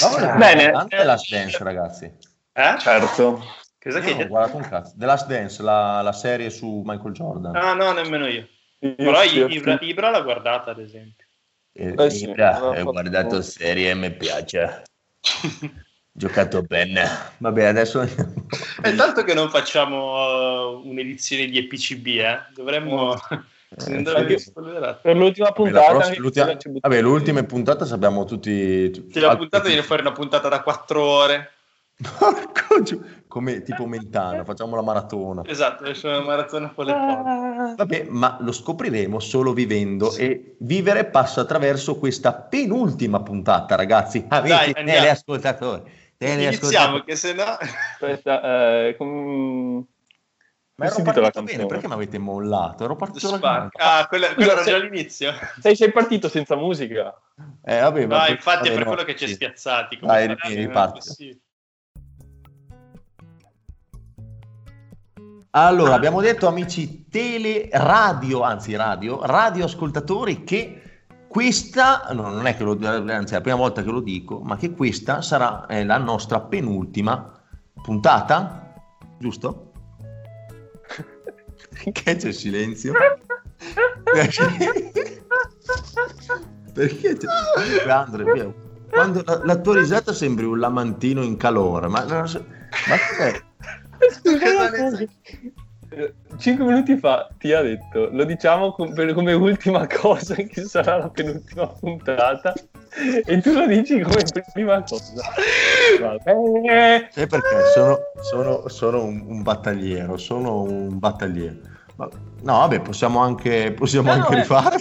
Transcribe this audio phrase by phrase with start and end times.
[0.00, 0.70] No, Bene.
[0.70, 2.04] Tante Last Dance, ragazzi.
[2.52, 2.76] Eh?
[2.78, 3.42] Certo.
[3.80, 4.94] Cosa che ho guardato un cazzo.
[4.96, 7.54] The Last Dance, la, la, serie su Michael Jordan.
[7.54, 8.48] Ah, no, nemmeno io.
[8.78, 11.26] io Però io, Ibra, Ibra l'ha guardata, ad esempio.
[11.72, 14.84] Eh, eh sì, Ibra, ho guardato serie e mi piace.
[16.16, 17.06] Giocato bene.
[17.38, 22.42] Vabbè, adesso È tanto che non facciamo uh, un'edizione di EPCB, eh?
[22.54, 23.18] Dovremmo...
[23.76, 28.90] Eh, per l'ultima puntata, prossima, l'ultima, vabbè, l'ultima puntata sappiamo tutti.
[28.90, 31.50] tutti la puntata viene fuori una puntata da 4 ore.
[33.28, 35.42] come tipo Mentana, facciamo la maratona.
[35.44, 37.74] Esatto, facciamo la maratona con le ah.
[37.76, 40.20] Vabbè, ma lo scopriremo solo vivendo sì.
[40.22, 44.24] e vivere passa attraverso questa penultima puntata, ragazzi.
[44.28, 45.82] Amici Dai, teleascoltatori.
[46.18, 47.42] Iniziamo, che se no...
[47.42, 49.84] Aspetta, eh, com...
[50.76, 52.82] Ma ero partito bene, perché mi avete mollato?
[52.82, 55.32] Ero partito da Ah, quella, quella era già l'inizio.
[55.60, 57.14] Sei, sei partito senza musica.
[57.62, 59.34] Eh, vabbè, no, infatti vabbè, è per no, quello che ci è sì.
[59.34, 59.98] spiazzati.
[60.00, 61.40] Dai, riparti.
[65.50, 72.64] Allora, abbiamo detto amici tele, radio, anzi radio, radioascoltatori che questa, no, non è che
[72.64, 75.98] lo, anzi è la prima volta che lo dico, ma che questa sarà eh, la
[75.98, 77.40] nostra penultima
[77.80, 78.74] puntata,
[79.20, 79.73] giusto?
[81.68, 82.92] Perché c'è silenzio?
[86.72, 87.16] Perché?
[87.16, 87.28] C'è...
[87.88, 88.52] Andrea,
[88.90, 93.42] quando la, la, tua risata sembri un lamantino in calore, ma, ma cos'è?
[96.36, 101.08] 5 minuti fa ti ha detto lo diciamo come, come ultima cosa che sarà la
[101.08, 102.52] penultima puntata
[103.26, 105.22] e tu lo dici come prima cosa.
[106.00, 107.70] Vabbè sì, perché?
[107.74, 111.72] Sono, sono, sono un, un, battagliero sono un battagliero.
[111.96, 112.08] Ma,
[112.42, 114.76] no vabbè possiamo anche, possiamo no, anche rifare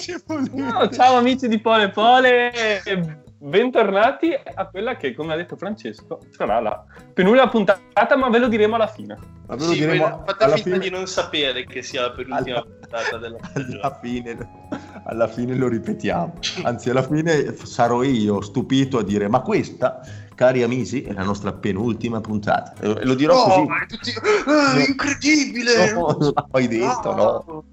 [0.52, 2.52] no, ciao amici di Pole Pole
[3.44, 8.48] bentornati a quella che, come ha detto Francesco, sarà la penultima puntata, ma ve lo
[8.48, 9.18] diremo alla fine.
[9.48, 12.58] Ma ve lo sì, diremo fate alla fine di non sapere che sia la penultima
[12.58, 13.38] alla, puntata della
[13.82, 14.50] alla fine,
[15.04, 16.40] alla fine lo ripetiamo.
[16.64, 20.02] Anzi, alla fine sarò io stupito a dire: Ma questa,
[20.36, 22.74] cari amici, è la nostra penultima puntata.
[22.80, 23.66] E lo dirò oh, così.
[23.66, 24.12] Ma è tutti...
[24.48, 25.92] ah, incredibile!
[25.92, 26.18] No,
[26.52, 27.44] l'hai detto, no?
[27.46, 27.64] no.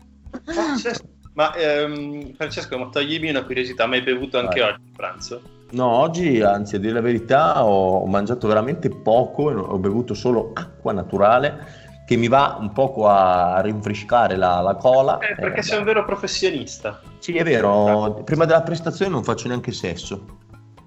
[1.33, 4.71] Ma ehm, Francesco, ma toglimi una curiosità, ma hai bevuto anche Vai.
[4.71, 5.59] oggi a pranzo?
[5.73, 10.93] No, oggi, anzi, a dire la verità, ho mangiato veramente poco, ho bevuto solo acqua
[10.93, 15.19] naturale che mi va un poco a rinfrescare la, la cola.
[15.19, 17.01] Eh, perché eh, sei un vero professionista.
[17.21, 20.25] Sì, è vero, prima della prestazione non faccio neanche sesso.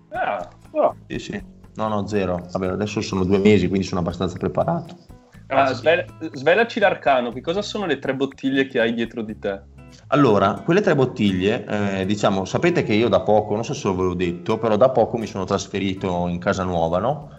[0.10, 0.96] Ah, oh.
[1.08, 1.44] Sì, sì.
[1.76, 2.46] No, no, zero.
[2.52, 4.98] Vabbè, adesso sono due mesi, quindi sono abbastanza preparato.
[5.48, 9.62] Ah, svela, svelaci l'arcano, che cosa sono le tre bottiglie che hai dietro di te?
[10.08, 14.04] Allora, quelle tre bottiglie, eh, diciamo, sapete che io da poco, non so se ve
[14.04, 17.30] l'ho detto, però da poco mi sono trasferito in casa nuova, no?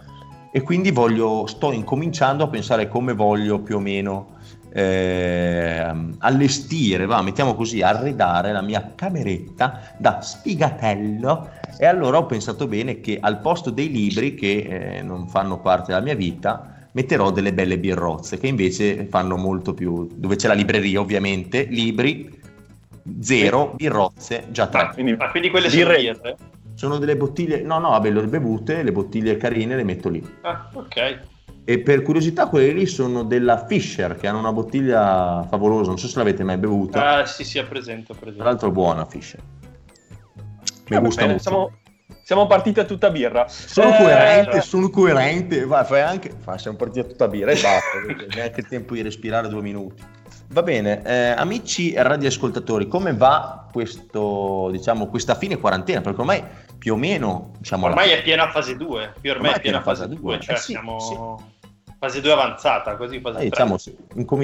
[0.51, 4.35] E quindi voglio, sto incominciando a pensare come voglio più o meno
[4.73, 5.89] eh,
[6.19, 11.49] allestire, va, mettiamo così, arredare la mia cameretta da sfigatello.
[11.77, 15.93] E allora ho pensato bene che al posto dei libri che eh, non fanno parte
[15.93, 20.53] della mia vita, metterò delle belle birrozze che invece fanno molto più, dove c'è la
[20.53, 22.34] libreria ovviamente, libri,
[23.21, 24.81] zero, birrozze, già tre.
[24.81, 26.37] Ah, quindi, ah, quindi quelle sono birre?
[26.73, 30.23] Sono delle bottiglie, no no, vabbè, le ho bevute, le bottiglie carine le metto lì.
[30.41, 31.19] Ah, ok.
[31.67, 36.07] E per curiosità quelle lì sono della Fisher, che hanno una bottiglia favolosa, non so
[36.07, 37.19] se l'avete mai bevuta.
[37.19, 38.41] Ah sì sì, ho presente, ho presente.
[38.41, 39.41] Tra l'altro buona Fisher.
[40.89, 41.49] Mi gusta bene, molto.
[41.49, 41.71] Siamo,
[42.23, 43.47] siamo partiti a tutta birra.
[43.47, 45.65] Sono eh, coerente, sono coerente.
[45.65, 46.31] Vai, fai anche.
[46.37, 47.97] Fa, siamo partiti a tutta birra e basta.
[48.35, 50.03] neanche il tempo di respirare due minuti.
[50.49, 56.01] Va bene, eh, amici radioascoltatori, come va questo, diciamo, questa fine quarantena?
[56.01, 56.43] Perché ormai
[56.77, 57.51] più o meno...
[57.57, 60.57] Diciamo, ormai è piena fase 2, più ormai, ormai è piena fase 2, cioè eh
[60.57, 60.99] sì, siamo...
[60.99, 61.53] Sì.
[61.97, 63.77] Fase 2 avanzata, così fase eh, diciamo,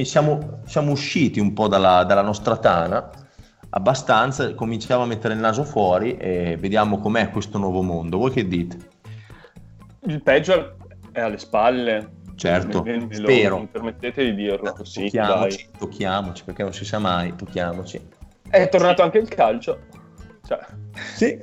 [0.03, 3.09] siamo, siamo, usciti un po' dalla, dalla nostra tana,
[3.69, 8.17] abbastanza, cominciamo a mettere il naso fuori e vediamo com'è questo nuovo mondo.
[8.17, 8.77] Voi che dite?
[10.05, 10.77] Il peggio
[11.11, 13.67] è alle spalle, certo, me, me spero.
[13.71, 15.03] Permettete di dirlo così.
[15.03, 15.79] Tocchiamoci, dai.
[15.79, 18.01] tocchiamoci, perché non si sa mai, tocchiamoci.
[18.49, 19.79] È tornato anche il calcio.
[20.45, 20.59] Cioè.
[21.15, 21.39] Sì,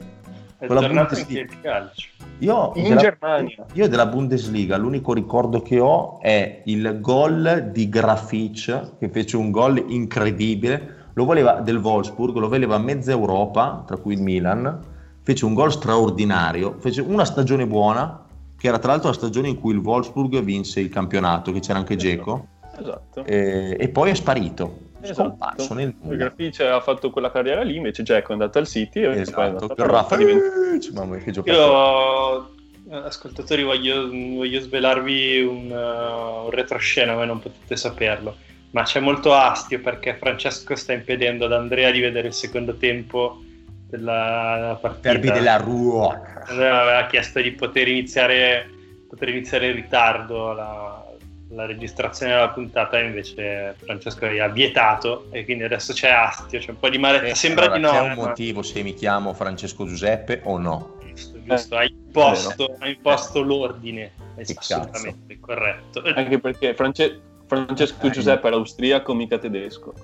[0.58, 2.08] è tornato anche il calcio.
[2.40, 3.66] Io in della, Germania.
[3.72, 9.50] Io della Bundesliga l'unico ricordo che ho è il gol di Grafitsch che fece un
[9.50, 10.96] gol incredibile.
[11.14, 14.96] Lo voleva del Wolfsburg, lo voleva mezza Europa, tra cui il Milan.
[15.22, 18.24] Fece un gol straordinario, fece una stagione buona,
[18.58, 21.78] che era tra l'altro la stagione in cui il Wolfsburg vinse il campionato, che c'era
[21.78, 22.48] anche Geco.
[22.78, 23.24] Esatto.
[23.24, 24.86] E, e, poi è sparito.
[25.00, 25.28] Esatto.
[25.28, 29.20] Scomparso nel Grafice ha fatto quella carriera lì, invece Geco è andato al City e
[29.20, 29.36] esatto.
[29.36, 30.92] poi è andato a Rafa divent...
[30.92, 31.56] Mamma che giocatore.
[31.56, 32.56] Io
[32.90, 38.36] ascoltatori, voglio, voglio svelarvi un, uh, un retroscena, ma non potete saperlo.
[38.70, 43.42] Ma c'è molto astio perché Francesco sta impedendo ad Andrea di vedere il secondo tempo
[43.88, 45.12] della partita.
[45.12, 46.20] Derby della Rua.
[46.46, 48.68] Aveva chiesto di poter iniziare,
[49.08, 51.04] poter iniziare in ritardo la,
[51.50, 56.78] la registrazione della puntata invece Francesco ha vietato e quindi adesso c'è astio, c'è un
[56.78, 57.28] po' di male.
[57.28, 57.90] Eh, Sembra allora, di no.
[57.90, 60.96] C'è un eh, motivo se mi chiamo Francesco Giuseppe o no?
[61.14, 61.76] Giusto, giusto.
[61.76, 66.02] hai imposto, hai imposto l'ordine, assolutamente corretto.
[66.14, 68.10] Anche perché France- Francesco eh.
[68.10, 69.94] Giuseppe era austriaco, mica tedesco.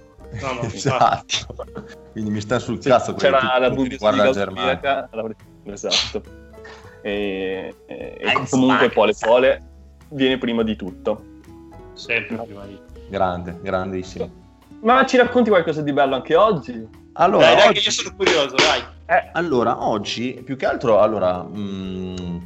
[0.41, 1.55] No, no, esatto.
[2.13, 5.09] Quindi mi sta sul cazzo c'era la Bundesliga austriaca.
[5.65, 6.23] Esatto.
[7.03, 9.63] E, e, e comunque pole pole
[10.11, 11.23] viene prima di tutto.
[11.93, 13.01] Sempre prima di tutto.
[13.09, 14.43] Grande, grandissimo.
[14.81, 17.03] Ma ci racconti qualcosa di bello anche oggi?
[17.15, 17.81] Allora, dai, dai oggi...
[17.81, 18.83] che io sono curioso, dai.
[19.07, 19.31] Eh.
[19.33, 22.37] Allora, oggi, più che altro, allora, mh, mm,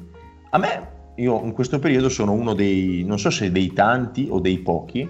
[0.50, 4.40] a me, io in questo periodo sono uno dei, non so se dei tanti o
[4.40, 5.08] dei pochi,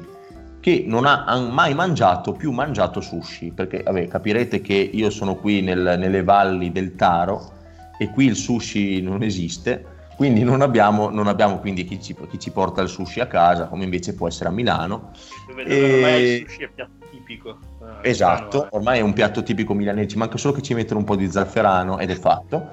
[0.61, 5.61] che non ha, mai mangiato più mangiato sushi, perché vabbè, capirete che io sono qui
[5.63, 7.53] nel, nelle valli del Taro
[7.99, 12.39] e qui il sushi non esiste, quindi non abbiamo, non abbiamo quindi chi ci, chi
[12.41, 15.13] ci, porta il sushi a casa, come invece può essere a Milano.
[15.47, 15.95] Dove, dove e...
[15.95, 17.59] ormai il sushi è piatto tipico.
[18.03, 20.99] Eh, esatto, Milano, ormai è un piatto tipico milanese, ci manca solo che ci mettono
[21.01, 22.71] un po' di zafferano ed è fatto.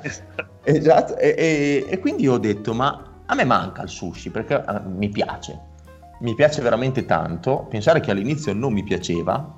[0.64, 4.90] esatto, e, e, e, quindi ho detto, ma a me manca il sushi perché uh,
[4.90, 5.74] mi piace
[6.20, 7.66] mi piace veramente tanto.
[7.70, 9.54] Pensare che all'inizio non mi piaceva,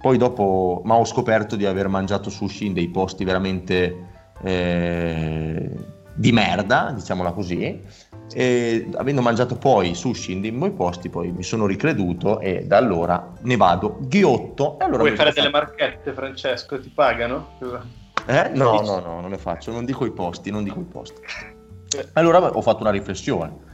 [0.00, 4.06] poi dopo, ma ho scoperto di aver mangiato sushi in dei posti veramente
[4.42, 5.70] eh,
[6.14, 8.08] di merda, diciamola così.
[8.32, 12.76] E avendo mangiato poi sushi in dei buoni posti, poi mi sono ricreduto e da
[12.76, 14.78] allora ne vado ghiotto.
[14.78, 16.78] E allora Vuoi fare delle marchette, Francesco?
[16.80, 17.58] Ti pagano?
[18.26, 18.50] Eh?
[18.54, 21.20] No, no, no, non ne faccio, non dico i posti, non dico i posti.
[22.12, 23.68] Allora ho fatto una riflessione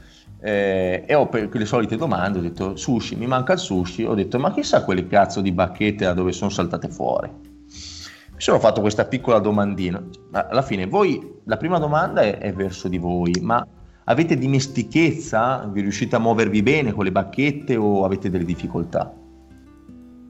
[0.47, 4.15] eh, e ho per le solite domande ho detto sushi, mi manca il sushi, ho
[4.15, 7.29] detto ma chissà quelle cazzo di bacchette da dove sono saltate fuori.
[7.29, 10.01] Mi sono fatto questa piccola domandina,
[10.31, 13.67] ma alla fine voi, la prima domanda è, è verso di voi, ma
[14.05, 15.69] avete dimestichezza?
[15.69, 19.13] Vi riuscite a muovervi bene con le bacchette o avete delle difficoltà?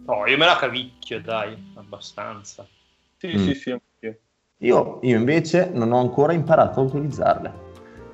[0.06, 2.66] No, io me la cavicchio, dai, abbastanza.
[3.19, 3.44] Sì, mm.
[3.44, 4.20] sì, sì, anche.
[4.60, 7.65] Io, io invece non ho ancora imparato a utilizzarle.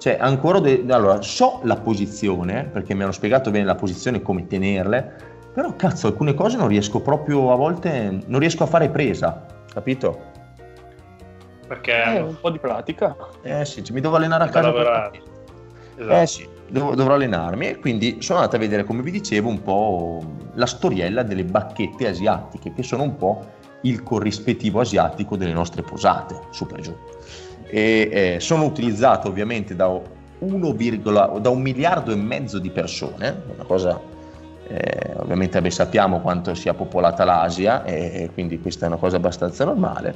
[0.03, 4.23] Cioè, ancora de- allora, so la posizione, perché mi hanno spiegato bene la posizione e
[4.23, 5.15] come tenerle,
[5.55, 10.19] però cazzo, alcune cose non riesco proprio, a volte, non riesco a fare presa, capito?
[11.69, 12.17] Perché...
[12.17, 13.17] Eh, un po' di pratica.
[13.43, 14.73] Eh sì, cioè, mi devo allenare a casa.
[14.73, 15.11] Per...
[15.95, 16.21] Esatto.
[16.21, 19.63] Eh sì, devo, dovrò allenarmi e quindi sono andato a vedere, come vi dicevo, un
[19.63, 20.25] po'
[20.55, 23.47] la storiella delle bacchette asiatiche, che sono un po'
[23.83, 26.97] il corrispettivo asiatico delle nostre posate, su per giù
[27.75, 33.65] e eh, sono utilizzate ovviamente da, 1, da un miliardo e mezzo di persone, una
[33.65, 33.99] cosa
[34.69, 39.65] eh, ovviamente beh, sappiamo quanto sia popolata l'Asia e quindi questa è una cosa abbastanza
[39.65, 40.15] normale.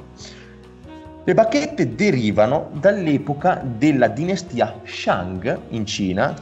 [1.25, 6.35] Le bacchette derivano dall'epoca della dinastia Shang in Cina,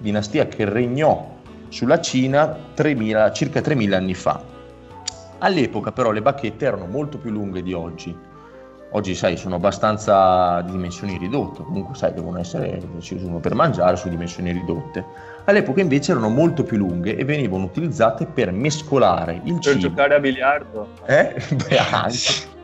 [0.00, 1.36] dinastia che regnò
[1.68, 4.42] sulla Cina 3000, circa 3000 anni fa.
[5.40, 8.16] All'epoca però le bacchette erano molto più lunghe di oggi,
[8.90, 13.96] Oggi, sai, sono abbastanza di dimensioni ridotte, comunque, sai, devono essere, si usano per mangiare
[13.96, 15.04] su dimensioni ridotte.
[15.44, 19.72] All'epoca invece erano molto più lunghe e venivano utilizzate per mescolare il per cibo.
[19.72, 20.88] Per giocare a biliardo.
[21.04, 21.34] Eh?
[21.68, 22.56] Beh, anche.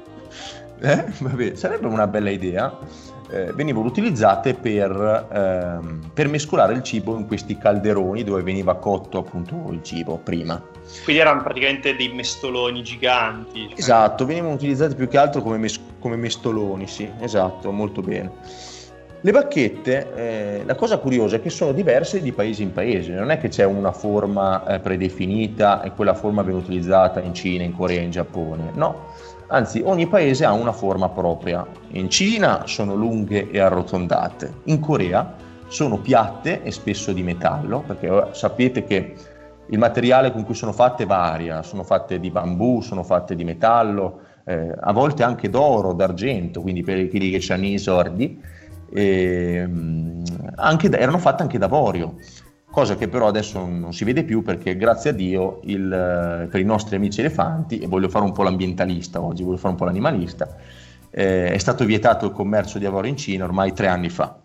[0.81, 1.05] Eh?
[1.19, 2.79] Vabbè, sarebbe una bella idea.
[3.31, 9.19] Eh, venivano utilizzate per, ehm, per mescolare il cibo in questi calderoni dove veniva cotto
[9.19, 10.63] appunto il cibo prima.
[11.03, 13.73] Quindi erano praticamente dei mestoloni giganti.
[13.75, 18.31] Esatto, venivano utilizzati più che altro come, mes- come mestoloni, sì, esatto, molto bene.
[19.23, 23.31] Le bacchette, eh, la cosa curiosa è che sono diverse di paese in paese, non
[23.31, 27.75] è che c'è una forma eh, predefinita e quella forma viene utilizzata in Cina, in
[27.75, 29.15] Corea, in Giappone, no,
[29.47, 31.67] anzi ogni paese ha una forma propria.
[31.93, 35.35] In Cina sono lunghe e arrotondate, in Corea
[35.69, 39.15] sono piatte e spesso di metallo, perché sapete che
[39.69, 44.24] il materiale con cui sono fatte varia, sono fatte di bambù, sono fatte di metallo,
[44.45, 48.41] eh, a volte anche d'oro, d'argento, quindi per quelli che hanno i sordi,
[48.93, 49.69] eh,
[50.57, 52.17] erano fatte anche d'avorio,
[52.71, 56.65] cosa che però adesso non si vede più perché grazie a Dio il, per i
[56.65, 60.57] nostri amici elefanti, e voglio fare un po' l'ambientalista oggi, voglio fare un po' l'animalista,
[61.11, 64.43] eh, è stato vietato il commercio di avorio in Cina ormai tre anni fa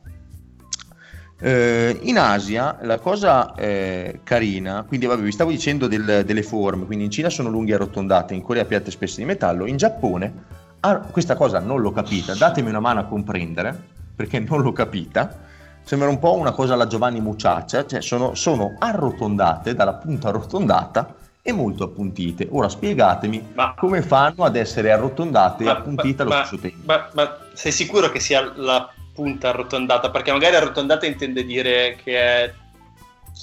[1.39, 6.86] eh, in Asia la cosa eh, carina, quindi vabbè, vi stavo dicendo del, delle forme,
[6.86, 10.58] quindi in Cina sono lunghe e arrotondate, in Corea piatte spesse di metallo, in Giappone
[10.81, 13.77] ah, questa cosa non l'ho capita, datemi una mano a comprendere,
[14.15, 15.38] perché non l'ho capita,
[15.81, 21.15] sembra un po' una cosa alla Giovanni Mucciaccia, cioè sono, sono arrotondate dalla punta arrotondata
[21.41, 22.48] e molto appuntite.
[22.51, 26.93] Ora spiegatemi ma, come fanno ad essere arrotondate ma, e appuntite ma, allo stesso tempo.
[27.13, 30.10] Ma, sei sicuro che sia la punta arrotondata?
[30.12, 32.54] Perché magari arrotondata intende dire che è,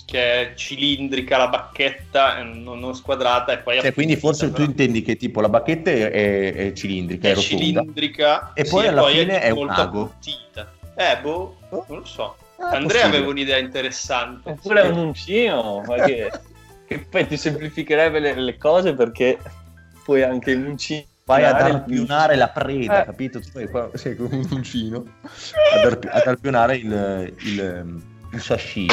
[0.05, 3.81] che è cilindrica la bacchetta, non, non squadrata e poi...
[3.81, 8.53] Cioè, quindi forse tu intendi che tipo la bacchetta è, è, cilindrica, è, è cilindrica
[8.55, 10.03] e poi sì, alla poi fine è, un ago.
[10.03, 10.73] Appuntita.
[10.97, 11.85] Eh, boh, oh.
[11.89, 12.37] non lo so.
[12.59, 14.51] Ah, Andrea aveva un'idea interessante.
[14.51, 16.31] Oppure è un uncino, ma che...
[16.87, 19.39] che poi ti semplificherebbe le, le cose perché
[20.05, 23.07] puoi anche l'uncino vai ad arpionare la preda, eh.
[23.07, 23.41] capito?
[23.41, 25.05] Tu fai qua, sei con un uncino
[25.75, 28.03] ad, arpi- ad arpionare il, il,
[28.33, 28.87] il, sashimi.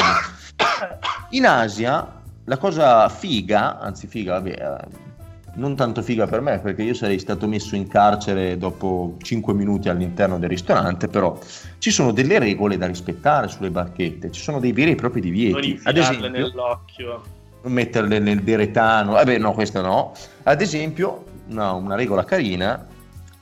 [1.30, 5.12] In Asia la cosa figa, anzi figa, vabbè, eh,
[5.54, 9.88] non tanto figa per me perché io sarei stato messo in carcere dopo 5 minuti
[9.88, 11.38] all'interno del ristorante, però
[11.78, 15.80] ci sono delle regole da rispettare sulle barchette, ci sono dei veri e propri divieti.
[15.84, 17.22] Ad esempio, nell'occhio
[17.62, 20.12] metterle nel deretano, vabbè no, questo no.
[20.42, 22.86] Ad esempio, no, una regola carina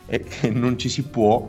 [0.06, 1.48] è che non ci si può,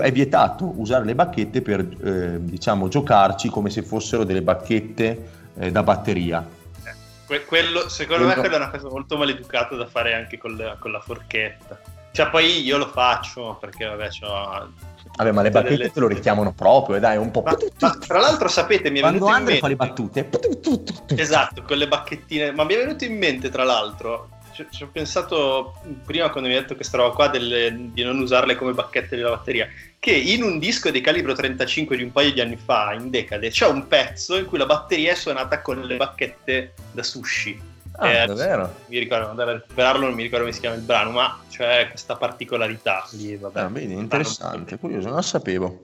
[0.00, 5.70] è vietato usare le bacchette per, eh, diciamo, giocarci come se fossero delle bacchette eh,
[5.70, 6.46] da batteria.
[6.84, 6.94] Eh,
[7.26, 8.40] que- quello, secondo quello...
[8.42, 11.80] me quella è una cosa molto maleducata da fare anche con, le, con la forchetta.
[12.12, 14.70] Cioè poi io lo faccio perché vabbè, ho
[15.16, 15.90] Vabbè, ma le battute delle...
[15.90, 17.42] te lo richiamano proprio, dai, un po'.
[17.42, 19.60] Ma, ma tra l'altro, sapete, mi è Quando venuto Andre in mente...
[19.60, 20.28] fa le battute.
[21.14, 22.52] Esatto, con le bacchettine.
[22.52, 26.54] Ma mi è venuto in mente, tra l'altro, ci, ci ho pensato prima quando mi
[26.54, 30.42] hai detto questa roba qua delle, di non usarle come bacchette della batteria, che in
[30.42, 33.86] un disco di calibro 35 di un paio di anni fa, in Decade, c'è un
[33.86, 37.74] pezzo in cui la batteria è suonata con le bacchette da sushi.
[37.98, 38.74] Ah, eh, davvero?
[38.86, 41.88] Mi ricordo, andare a recuperarlo, non mi ricordo come si chiama il brano, ma c'è
[41.88, 43.60] questa particolarità lì, vabbè.
[43.60, 45.80] Ah, vedi, interessante, curioso, non lo sapevo.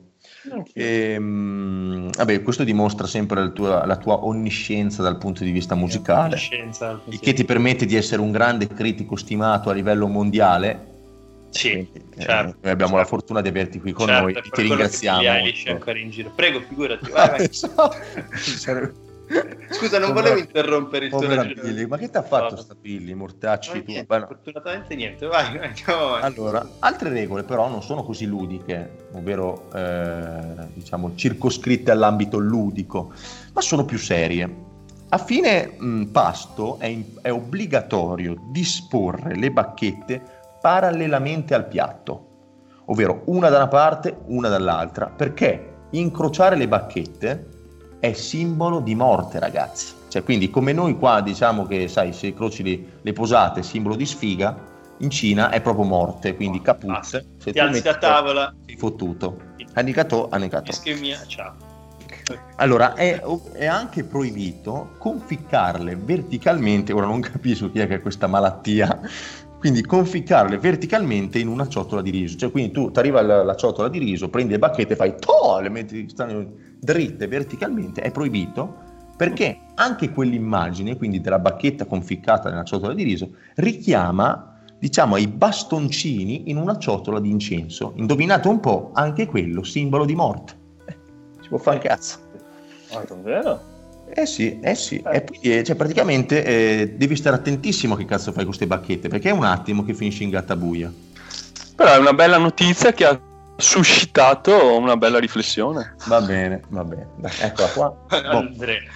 [0.72, 5.74] E, ehm, vabbè, questo dimostra sempre la tua, la tua, onniscienza dal punto di vista
[5.74, 6.38] musicale,
[7.08, 10.90] il che ti permette di essere un grande critico stimato a livello mondiale.
[11.50, 11.86] Sì, eh,
[12.18, 12.96] certo, noi abbiamo certo.
[12.96, 15.20] la fortuna di averti qui con certo, noi e ti ringraziamo.
[15.20, 16.32] Che ancora in giro.
[16.34, 17.10] Prego, figurati.
[17.10, 17.48] Vai,
[18.64, 19.10] vai.
[19.70, 21.88] Scusa, non volevo interrompere il tuo ragionamento.
[21.88, 23.82] Ma che ti ha fatto sta Billy, mortacci?
[23.82, 23.90] tu?
[23.90, 30.66] Niente, fortunatamente niente, vai, andiamo Allora, altre regole però non sono così ludiche, ovvero eh,
[30.74, 33.12] diciamo circoscritte all'ambito ludico,
[33.52, 34.70] ma sono più serie.
[35.08, 40.20] A fine mh, pasto è, in, è obbligatorio disporre le bacchette
[40.60, 42.28] parallelamente al piatto,
[42.86, 47.48] ovvero una da una parte, una dall'altra, perché incrociare le bacchette
[48.02, 49.94] è simbolo di morte, ragazzi.
[50.08, 54.04] Cioè, quindi come noi qua diciamo che, sai, se croci le, le posate, simbolo di
[54.04, 54.58] sfiga,
[54.98, 57.24] in Cina è proprio morte, quindi oh, caput.
[57.38, 58.52] Se ti alzi a tavola.
[58.66, 59.40] Sei fottuto.
[59.74, 60.72] Anicato, anicato.
[60.72, 61.54] Ischemia, ciao.
[62.56, 63.20] Allora, è,
[63.52, 69.00] è, anche proibito conficcarle verticalmente, ora non capisco chi è che ha questa malattia,
[69.62, 72.36] quindi conficcarle verticalmente in una ciotola di riso.
[72.36, 75.14] Cioè, quindi tu ti arriva la, la, ciotola di riso, prendi le bacchette e fai
[75.20, 76.50] to, le metti stanno
[76.80, 78.80] dritte verticalmente, è proibito
[79.16, 86.50] perché anche quell'immagine, quindi della bacchetta conficcata nella ciotola di riso, richiama, diciamo, i bastoncini
[86.50, 87.92] in una ciotola di incenso.
[87.94, 90.54] Indovinate un po', anche quello simbolo di morte.
[90.86, 90.96] Eh,
[91.40, 92.18] ci può fare cazzo.
[92.92, 93.71] Ma davvero?
[94.14, 95.16] Eh sì, eh sì, eh.
[95.16, 98.66] e quindi eh, cioè, praticamente eh, devi stare attentissimo a che cazzo fai con queste
[98.66, 100.92] bacchette, perché è un attimo che finisci in gattabuia.
[101.74, 103.18] Però è una bella notizia che ha
[103.56, 105.94] suscitato una bella riflessione.
[106.08, 107.08] Va bene, va bene.
[107.40, 107.88] Eccola qua.
[108.10, 108.50] Boh,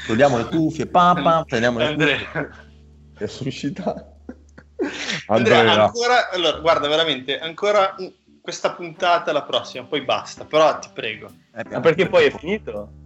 [0.06, 2.18] togliamo le cuffie, papà, prendiamo le Andrea.
[2.18, 2.50] cuffie.
[3.16, 4.14] È suscitato.
[5.28, 7.94] Andrea, Andrea, ancora, allora, guarda, veramente, ancora
[8.42, 11.30] questa puntata la prossima, poi basta, però ti prego.
[11.54, 13.04] Eh, Ma perché poi è finito?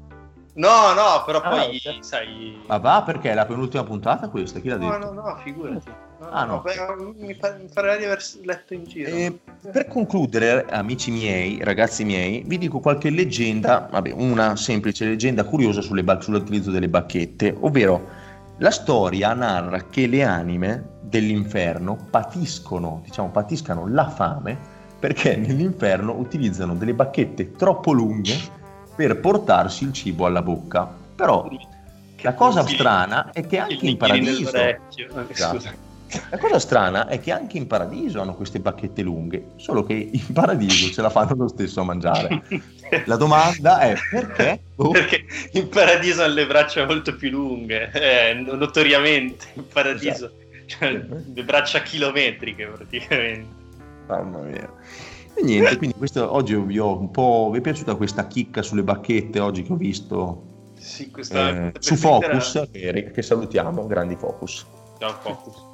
[0.61, 2.03] No, no, però ah, poi okay.
[2.03, 2.61] sai.
[2.67, 4.61] Ma va perché è la penultima puntata questa?
[4.61, 5.13] Chi l'ha no, detto?
[5.13, 5.91] No, no, figurati.
[6.19, 6.63] No, ah, no.
[6.63, 9.09] no mi, fa, mi di aver letto in giro.
[9.09, 9.39] E
[9.73, 15.81] per concludere, amici miei, ragazzi miei, vi dico qualche leggenda, vabbè, una semplice leggenda curiosa
[16.03, 18.07] ba- sull'utilizzo delle bacchette, ovvero
[18.59, 24.59] la storia narra che le anime dell'inferno patiscono, diciamo, patiscano la fame
[24.99, 28.59] perché nell'inferno utilizzano delle bacchette troppo lunghe
[29.01, 30.87] per portarsi il cibo alla bocca.
[31.17, 31.49] Però
[32.21, 34.53] la cosa strana è che anche in paradiso...
[35.27, 35.89] Esatto.
[36.29, 40.33] La cosa strana è che anche in paradiso hanno queste bacchette lunghe, solo che in
[40.35, 42.43] paradiso ce la fanno lo stesso a mangiare.
[43.07, 44.61] La domanda è perché?
[44.81, 44.91] Oh.
[44.91, 50.65] Perché in paradiso hanno le braccia molto più lunghe, eh, notoriamente in paradiso, esatto.
[50.67, 50.91] cioè,
[51.35, 53.55] le braccia chilometriche praticamente.
[54.07, 54.73] Mamma mia.
[55.41, 57.49] E niente, quindi questo, oggi vi ho un po'...
[57.51, 61.95] Vi è piaciuta questa chicca sulle bacchette oggi che ho visto Sì, questa, eh, questa
[61.95, 64.67] su Focus, che, che salutiamo, grandi Focus.
[64.99, 65.65] Ciao, Focus.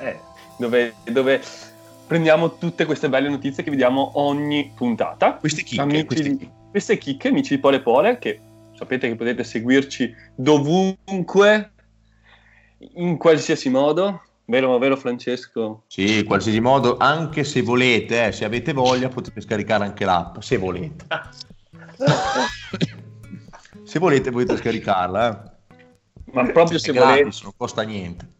[0.00, 0.18] Eh,
[0.58, 1.40] dove, dove
[2.08, 5.34] prendiamo tutte queste belle notizie che vediamo ogni puntata.
[5.34, 6.52] Queste chicche, Amici queste di- chicche.
[6.70, 8.40] queste chicche, amici di Pole Pole, che
[8.76, 11.72] sapete che potete seguirci dovunque,
[12.94, 14.22] in qualsiasi modo.
[14.46, 15.84] Vero, vero Francesco?
[15.86, 20.38] Sì, in qualsiasi modo, anche se volete, eh, se avete voglia, potete scaricare anche l'app,
[20.40, 21.06] se volete.
[23.84, 25.52] se volete potete scaricarla, eh.
[26.32, 27.38] Ma proprio se gratis, volete.
[27.42, 28.32] non costa niente.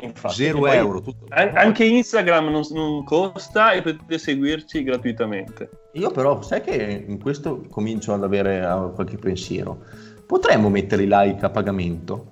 [0.00, 1.00] Infatti, Zero e poi euro.
[1.00, 1.26] Tutto.
[1.28, 5.70] an- Anche Instagram non, non costa e potete seguirci gratuitamente.
[5.92, 9.84] Io però, sai che in questo comincio ad avere eh, qualche pensiero.
[10.26, 12.31] Potremmo mettere i like a pagamento?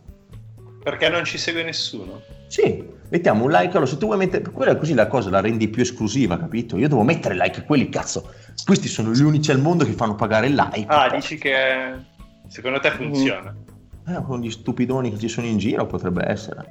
[0.83, 2.23] Perché non ci segue nessuno?
[2.47, 3.71] Sì, mettiamo un like.
[3.73, 6.77] Allora, se tu vuoi mettere, quella così la cosa la rendi più esclusiva, capito?
[6.79, 8.33] Io devo mettere like a quelli, cazzo.
[8.65, 10.87] Questi sono gli unici al mondo che fanno pagare il like.
[10.89, 11.93] Ah, dici che
[12.49, 13.55] secondo te funziona?
[14.09, 16.65] Eh, con gli stupidoni che ci sono in giro potrebbe essere.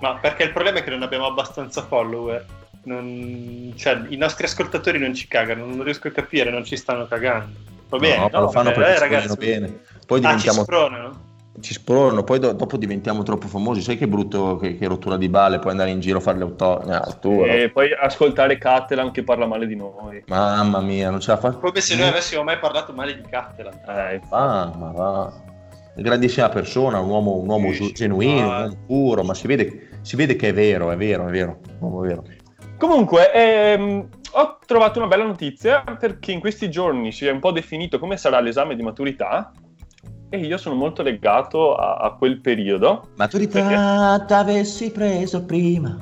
[0.00, 2.46] Ma perché il problema è che non abbiamo abbastanza follower.
[2.84, 7.06] Non- cioè, i nostri ascoltatori non ci cagano, non riesco a capire, non ci stanno
[7.08, 7.56] cagando.
[7.88, 9.66] Va bene, no, ma lo fanno eh, perché ci ragazzi, bene.
[10.06, 11.26] Poi Ah, ci diventiamo, spronano?
[11.60, 13.80] Ci spronano, poi do- dopo diventiamo troppo famosi.
[13.80, 16.44] Sai che brutto, che, che rottura di balle, poi andare in giro a fare le
[16.44, 17.44] auto.
[17.44, 20.22] eh, E poi ascoltare Catalan che parla male di noi.
[20.26, 21.52] Mamma mia, non ce la fa.
[21.52, 23.80] Come se noi avessimo mai parlato male di Cattelan.
[23.86, 25.32] Eh, Va, ma va.
[25.94, 30.14] È grandissima persona, un uomo, un uomo Sì, genuino, ma- puro, ma si vede, si
[30.14, 32.24] vede che è vero, è vero, è vero, uomo vero.
[32.76, 37.50] Comunque, ehm, ho trovato una bella notizia perché in questi giorni si è un po'
[37.50, 39.50] definito come sarà l'esame di maturità
[40.30, 43.08] e io sono molto legato a, a quel periodo.
[43.16, 45.96] Maturità t'avessi preso prima.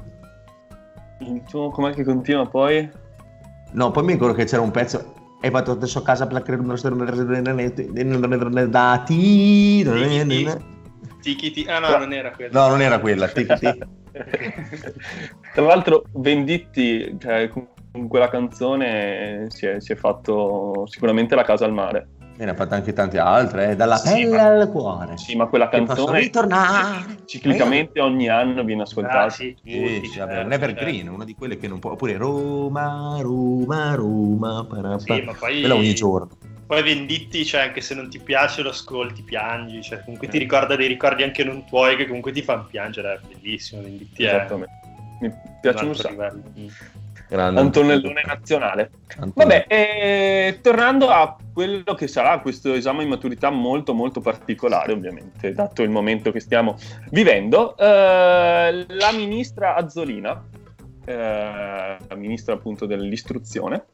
[1.20, 2.88] Il tuo, com'è che continua poi?
[3.72, 5.14] No, poi mi ricordo che c'era un pezzo.
[5.40, 6.42] E vado adesso a casa per
[8.68, 9.84] dati.
[11.20, 12.58] Tiki ti- Ah no, non era quello.
[12.58, 13.28] No, non era quella.
[15.52, 21.64] Tra l'altro, Venditti, cioè, con quella canzone si è, si è fatto sicuramente la casa
[21.64, 22.08] al mare.
[22.38, 25.16] E ne ha fatte anche tante altre, eh, dalla Sì, pelle ma- al cuore.
[25.16, 27.22] Sì, ma quella canzone ritornare.
[27.24, 29.24] ciclicamente ogni anno viene ascoltata.
[29.24, 31.92] Ah, sì, Sì, tutti, sì, vabbè, un evergreen, una di quelle che non può.
[31.92, 34.66] Oppure Roma, Roma, Roma.
[34.68, 36.28] para- Sì, ma poi- Quella ogni giorno.
[36.66, 40.76] Poi Venditti, cioè anche se non ti piace lo ascolti, piangi, cioè comunque ti ricorda
[40.76, 44.74] dei ricordi anche non tuoi che comunque ti fanno piangere, è bellissimo, Venditti è Esattamente.
[45.20, 46.10] Mi un piace un sacco.
[46.10, 46.42] livello.
[47.28, 47.60] Grande.
[47.60, 48.90] Antonellone nazionale.
[49.18, 49.32] Antonello.
[49.34, 55.52] Vabbè, eh, tornando a quello che sarà questo esame di maturità molto molto particolare, ovviamente,
[55.52, 56.76] dato il momento che stiamo
[57.10, 60.40] vivendo, eh, la ministra Azzolina,
[61.04, 63.86] eh, la ministra appunto dell'istruzione,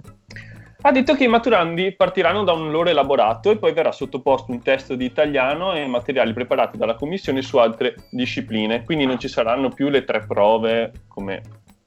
[0.85, 4.61] ha detto che i maturandi partiranno da un loro elaborato e poi verrà sottoposto un
[4.61, 9.69] test di italiano e materiali preparati dalla commissione su altre discipline, quindi non ci saranno
[9.69, 11.41] più le tre prove come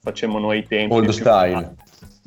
[0.06, 0.94] facemmo noi ai tempi.
[0.94, 1.76] Old style.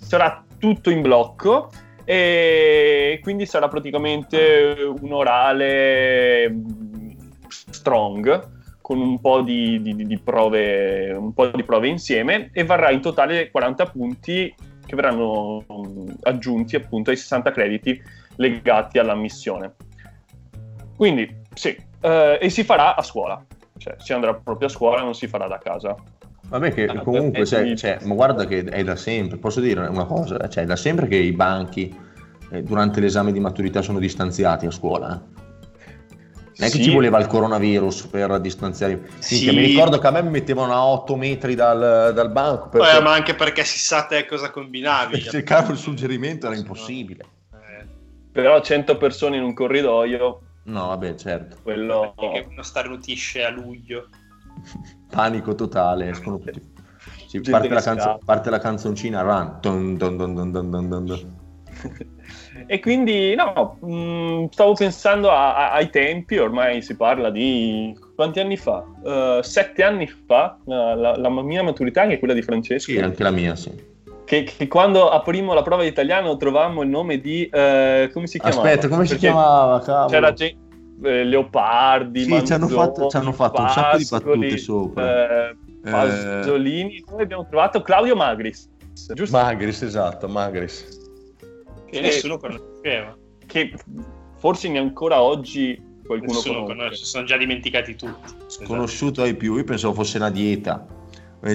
[0.01, 1.71] sarà tutto in blocco
[2.05, 7.11] e quindi sarà praticamente un orale mm,
[7.47, 12.91] strong con un po' di, di- di prove un po' di prove insieme e varrà
[12.91, 14.55] in totale 40 punti
[14.87, 18.03] che verranno mm, aggiunti appunto ai 60 crediti
[18.37, 19.75] legati all'ammissione
[20.97, 23.45] quindi sì eh, e si farà a scuola
[23.77, 25.95] cioè si andrà proprio a scuola non si farà da casa
[26.49, 30.05] Vabbè che Ah, comunque, cioè, cioè, ma guarda che è da sempre, posso dire una
[30.07, 31.95] cosa, cioè, è da sempre che i banchi
[32.51, 35.13] eh, durante l'esame di maturità sono distanziati a scuola.
[35.15, 35.37] eh.
[36.61, 36.85] Non è che Sì.
[36.85, 39.09] ci voleva il coronavirus per distanziare.
[39.19, 39.35] Sì.
[39.45, 42.97] Minchia, Mi ricordo che a me mi mettevano a 8 metri dal, dal banco perché
[42.97, 45.21] Eh, ma anche perché si sa te cosa combinavi.
[45.31, 47.25] cercavo il suggerimento, era impossibile.
[47.53, 47.87] Eh,
[48.33, 51.57] però 100 persone in un corridoio No, vabbè, certo.
[51.63, 54.09] quello che uno starnutisce a luglio.
[55.11, 56.61] Panico totale, escono tutti.
[57.29, 59.59] Sì, parte, la canzo- parte la canzoncina Run.
[59.61, 61.37] Dun, dun, dun,
[62.67, 68.41] e quindi no, mh, stavo pensando a- a- ai tempi, ormai si parla di quanti
[68.41, 68.83] anni fa?
[69.05, 72.99] Eh, sette anni fa, la, la- la mia maturità, che è quella di Francesco, Sì,
[72.99, 73.71] anche la mia, sì.
[74.25, 77.47] che, che quando aprimo la prova di italiano trovammo il nome di...
[77.47, 78.63] eh, come si chiamava?
[78.69, 79.81] Aspetta, come si Perché chiamava?
[79.81, 80.09] Cavolo?
[80.09, 80.67] C'era gente...
[81.03, 85.51] eh, Leopardi, Sì, ci hanno fatto- ci hanno fatto un sacco di Pascoli, battute sopra.
[85.51, 88.69] eh, Pasolini, noi abbiamo trovato Claudio Magris,
[89.15, 89.37] giusto?
[89.37, 90.97] Magris, esatto, Magris.
[91.91, 93.17] Che Eh, nessuno conosceva.
[93.47, 93.73] che
[94.37, 96.77] forse neanche ancora oggi qualcuno Nessuno conosce.
[96.77, 98.35] conosce, sono già dimenticati tutti.
[98.47, 100.87] Sconosciuto ai più, io pensavo fosse una dieta.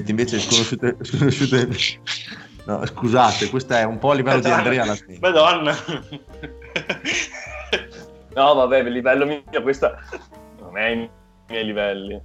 [0.06, 0.86] Invece sconosciuto
[1.56, 1.68] ai-
[2.66, 4.86] No, scusate, questo è un po' a livello di Andrea.
[4.86, 5.76] La Madonna.
[8.36, 9.98] No, vabbè, a livello mio, questa
[10.60, 11.10] non è ai
[11.50, 12.22] miei livelli.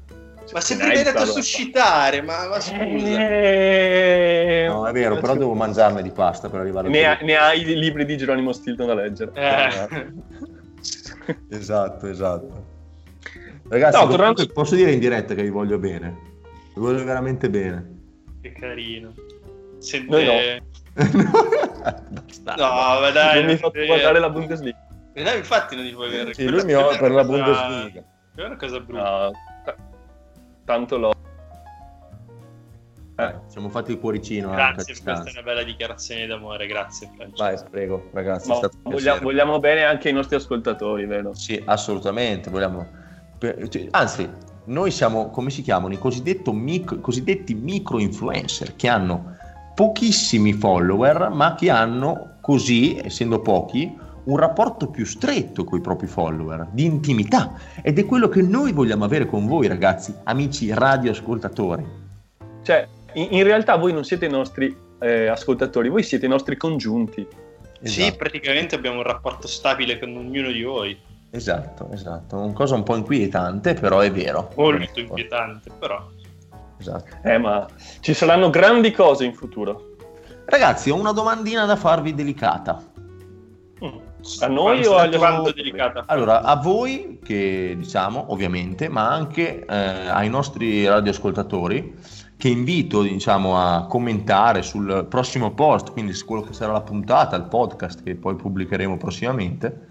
[0.52, 2.78] Ma sempre viene a suscitare, ma, ma scusa.
[2.78, 4.64] Eh...
[4.66, 7.78] No, è vero, però devo mangiarne di pasta per arrivare ne, ha, ne hai i
[7.78, 9.30] libri di Geronimo Stilton da leggere.
[9.34, 10.06] Eh.
[11.50, 12.76] esatto, esatto.
[13.68, 14.46] Ragazzi, no, tornando...
[14.46, 16.16] posso dire in diretta che vi voglio bene.
[16.74, 17.96] Vi voglio veramente bene.
[18.40, 19.12] Che carino.
[19.78, 20.10] Sente...
[20.10, 20.24] Noi
[20.98, 22.54] no.
[22.56, 23.36] no, ma dai.
[23.36, 24.87] Non mi hai fatto guardare la Bundesliga.
[25.22, 26.34] Dai, infatti non ti puoi vedere.
[26.34, 28.02] Sì, lui mi ha per la Bundesliga.
[28.34, 29.02] È una cosa brutta.
[29.02, 29.30] No,
[30.64, 31.12] tanto lo...
[33.16, 34.50] Eh, siamo fatti il cuoricino.
[34.50, 37.42] Grazie, questa è una bella dichiarazione d'amore, grazie Francesco.
[37.42, 38.52] Vai, prego, ragazzi.
[38.82, 41.34] Vogliamo, vogliamo, bene anche i nostri ascoltatori, vero?
[41.34, 42.48] Sì, assolutamente.
[42.48, 42.86] Vogliamo...
[43.38, 44.30] Cioè, anzi,
[44.66, 45.98] noi siamo, come si chiamano, i
[46.52, 49.36] micro, cosiddetti micro influencer che hanno
[49.74, 56.06] pochissimi follower, ma che hanno così, essendo pochi, un rapporto più stretto con i propri
[56.06, 57.58] follower, di intimità.
[57.82, 61.86] Ed è quello che noi vogliamo avere con voi, ragazzi, amici radioascoltatori.
[62.62, 66.56] Cioè, in, in realtà voi non siete i nostri eh, ascoltatori, voi siete i nostri
[66.56, 67.26] congiunti.
[67.80, 68.10] Esatto.
[68.10, 70.98] Sì, praticamente abbiamo un rapporto stabile con ognuno di voi.
[71.30, 72.36] Esatto, esatto.
[72.36, 74.50] Una cosa un po' inquietante, però è vero.
[74.56, 76.06] Molto inquietante, però.
[76.78, 77.16] Esatto.
[77.22, 77.66] Eh, ma
[78.00, 79.96] ci saranno grandi cose in futuro.
[80.44, 82.82] Ragazzi, ho una domandina da farvi delicata.
[83.84, 84.07] Mm.
[84.40, 85.72] A noi o agli altri?
[86.06, 89.74] Allora, a voi che diciamo, ovviamente, ma anche eh,
[90.08, 91.94] ai nostri radioascoltatori
[92.36, 97.36] che invito diciamo, a commentare sul prossimo post, quindi su quello che sarà la puntata,
[97.36, 99.86] il podcast che poi pubblicheremo prossimamente.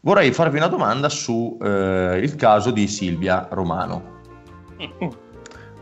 [0.00, 4.20] Vorrei farvi una domanda sul eh, caso di Silvia Romano.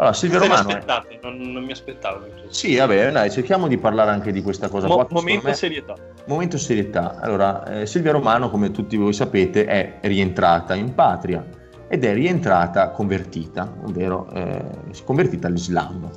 [0.00, 0.68] Allora, Silvia Romano.
[0.70, 1.18] È...
[1.22, 2.24] Non, non, mi aspettavo.
[2.48, 4.86] Sì, vabbè, dai, cerchiamo di parlare anche di questa cosa.
[4.86, 5.52] Mo- qua, momento me...
[5.52, 5.94] serietà.
[6.24, 7.20] Momento serietà.
[7.20, 11.46] Allora, eh, Silvia Romano, come tutti voi sapete, è rientrata in patria
[11.86, 14.64] ed è rientrata convertita, ovvero eh,
[15.04, 16.08] convertita all'Islam.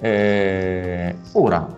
[0.00, 1.68] Eh, ora,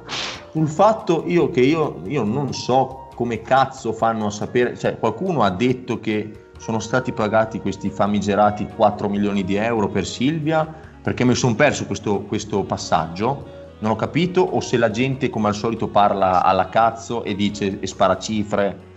[0.52, 5.42] sul fatto io che io, io non so come cazzo fanno a sapere, cioè qualcuno
[5.42, 11.24] ha detto che sono stati pagati questi famigerati 4 milioni di euro per Silvia perché
[11.24, 15.54] mi sono perso questo, questo, passaggio, non ho capito, o se la gente come al
[15.54, 18.88] solito parla alla cazzo e dice e spara cifre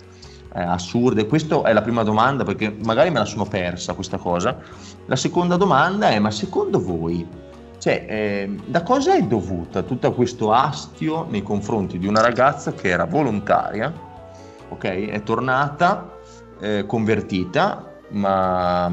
[0.53, 1.25] eh, assurde.
[1.25, 4.57] Questa è la prima domanda perché magari me la sono persa questa cosa.
[5.05, 7.25] La seconda domanda è, ma secondo voi,
[7.83, 12.89] cioè, eh, da cosa è dovuta tutto questo astio nei confronti di una ragazza che
[12.89, 13.91] era volontaria,
[14.69, 14.85] ok?
[14.85, 16.17] È tornata,
[16.61, 18.91] eh, convertita, ma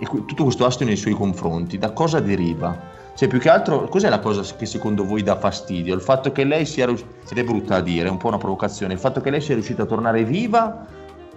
[0.00, 2.98] e tutto questo astio nei suoi confronti, da cosa deriva?
[3.14, 5.94] Cioè, più che altro, cos'è la cosa che secondo voi dà fastidio?
[5.94, 8.94] Il fatto che lei sia riuscita, è brutta a dire, è un po' una provocazione,
[8.94, 10.86] il fatto che lei sia riuscita a tornare viva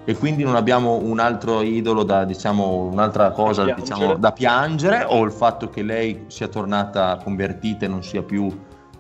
[0.06, 4.20] e quindi non abbiamo un altro idolo da, diciamo, un'altra cosa da, diciamo, piangere.
[4.20, 8.50] da piangere, o il fatto che lei sia tornata convertita e non sia più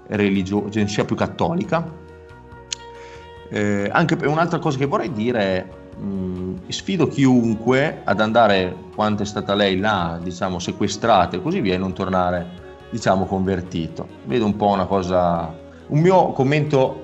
[0.08, 1.90] religiosa, cioè non sia più cattolica?
[3.50, 5.66] Eh, anche un'altra cosa che vorrei dire è
[5.98, 11.62] mh, mm, sfido chiunque ad andare quanto è stata lei là, diciamo, sequestrata e così
[11.62, 12.46] via e non tornare,
[12.90, 14.08] diciamo, convertito.
[14.26, 15.54] Vedo un po' una cosa,
[15.88, 17.02] un mio commento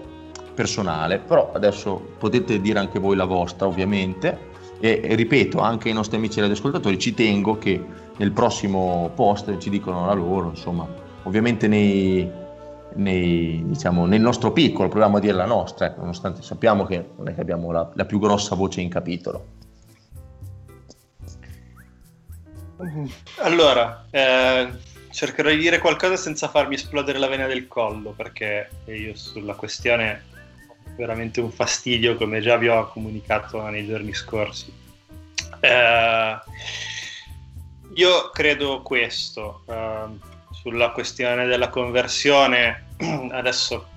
[0.54, 4.48] personale, però adesso potete dire anche voi la vostra, ovviamente.
[4.80, 7.84] E, e ripeto, anche ai nostri amici radioascoltatori ci tengo che
[8.18, 10.88] nel prossimo post ci dicono la loro, insomma,
[11.24, 12.30] ovviamente nei,
[12.96, 17.28] nei, diciamo, nel nostro piccolo, proviamo a dire la nostra, ecco, nonostante sappiamo che non
[17.28, 19.58] è che abbiamo la, la più grossa voce in capitolo.
[23.40, 24.70] Allora, eh,
[25.12, 30.24] cercherò di dire qualcosa senza farmi esplodere la vena del collo, perché io sulla questione
[30.68, 34.74] ho veramente un fastidio, come già vi ho comunicato nei giorni scorsi.
[35.60, 36.40] Eh,
[37.96, 39.64] io credo questo.
[39.68, 40.29] Eh,
[40.62, 42.86] sulla questione della conversione,
[43.32, 43.88] adesso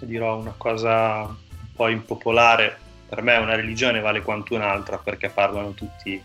[0.00, 2.76] dirò una cosa un po' impopolare,
[3.08, 6.22] per me una religione vale quanto un'altra perché parlano tutti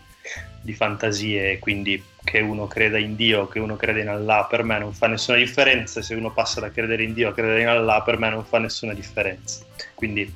[0.60, 4.78] di fantasie, quindi che uno creda in Dio, che uno creda in Allah, per me
[4.78, 8.00] non fa nessuna differenza, se uno passa da credere in Dio a credere in Allah,
[8.00, 9.62] per me non fa nessuna differenza.
[9.94, 10.32] Quindi,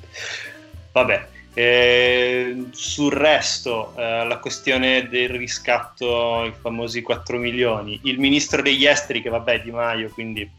[0.91, 8.61] vabbè, eh, sul resto, eh, la questione del riscatto, i famosi 4 milioni, il ministro
[8.61, 10.49] degli esteri, che vabbè Di Maio, quindi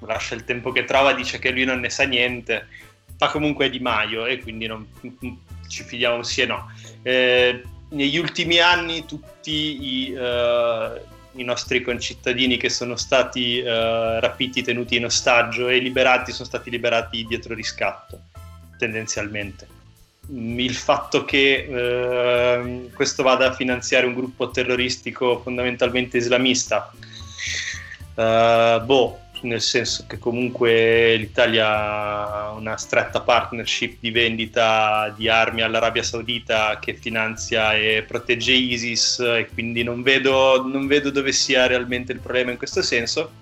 [0.00, 2.66] lascia il tempo che trova, dice che lui non ne sa niente,
[3.18, 4.86] ma comunque Di Maio e quindi non,
[5.68, 6.70] ci fidiamo sì e no.
[7.02, 14.62] Eh, negli ultimi anni tutti i, uh, i nostri concittadini che sono stati uh, rapiti,
[14.62, 18.18] tenuti in ostaggio e liberati sono stati liberati dietro riscatto,
[18.78, 19.71] tendenzialmente.
[20.28, 26.92] Il fatto che uh, questo vada a finanziare un gruppo terroristico fondamentalmente islamista,
[28.14, 35.62] uh, boh, nel senso che comunque l'Italia ha una stretta partnership di vendita di armi
[35.62, 41.66] all'Arabia Saudita che finanzia e protegge ISIS e quindi non vedo, non vedo dove sia
[41.66, 43.40] realmente il problema in questo senso.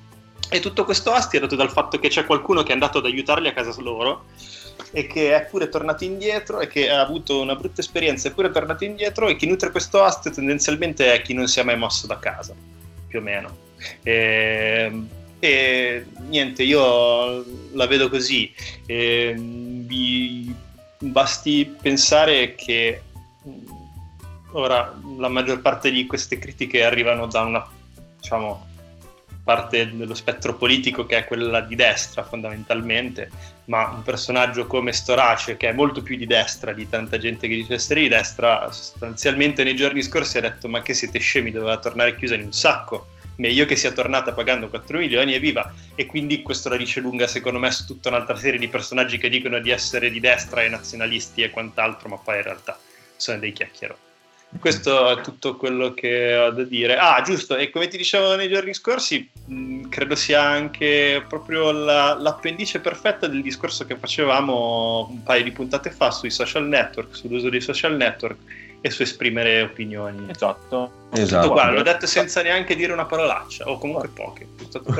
[0.49, 3.05] E tutto questo astio è dato dal fatto che c'è qualcuno che è andato ad
[3.05, 4.25] aiutarli a casa loro
[4.93, 8.51] e che è pure tornato indietro e che ha avuto una brutta esperienza e pure
[8.51, 12.07] tornato indietro e chi nutre questo astio tendenzialmente è chi non si è mai mosso
[12.07, 12.55] da casa,
[13.07, 13.57] più o meno.
[14.03, 14.93] E
[15.43, 18.53] e niente, io la vedo così.
[18.85, 20.55] E, vi
[20.99, 23.03] basti pensare che
[24.53, 27.67] ora la maggior parte di queste critiche arrivano da una
[28.21, 28.67] diciamo,
[29.43, 33.31] parte dello spettro politico che è quella di destra fondamentalmente,
[33.67, 37.55] ma un personaggio come Storace che è molto più di destra di tanta gente che
[37.55, 41.79] dice essere di destra, sostanzialmente nei giorni scorsi ha detto ma che siete scemi, doveva
[41.79, 43.09] tornare chiusa in un sacco
[43.41, 45.73] meglio che sia tornata pagando 4 milioni e viva.
[45.95, 49.31] E quindi questo la dice lunga, secondo me, su tutta un'altra serie di personaggi che
[49.31, 52.79] dicono di essere di destra e nazionalisti e quant'altro, ma poi in realtà
[53.17, 54.10] sono dei chiacchiero.
[54.59, 56.97] Questo è tutto quello che ho da dire.
[56.97, 62.15] Ah, giusto, e come ti dicevo nei giorni scorsi, mh, credo sia anche proprio la,
[62.15, 67.49] l'appendice perfetta del discorso che facevamo un paio di puntate fa sui social network, sull'uso
[67.49, 68.39] dei social network
[68.81, 70.29] e su esprimere opinioni.
[70.31, 70.91] Esatto.
[71.13, 71.43] esatto.
[71.43, 74.49] Tutto qua, l'ho detto senza neanche dire una parolaccia, o comunque poche.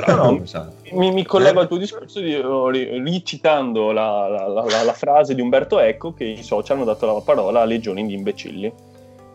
[0.07, 0.75] No, esatto.
[0.91, 2.39] mi, mi, collego al tuo discorso di,
[3.03, 7.21] ricitando la, la, la, la, frase di Umberto Eco che i social hanno dato la
[7.21, 8.89] parola a legioni di imbecilli.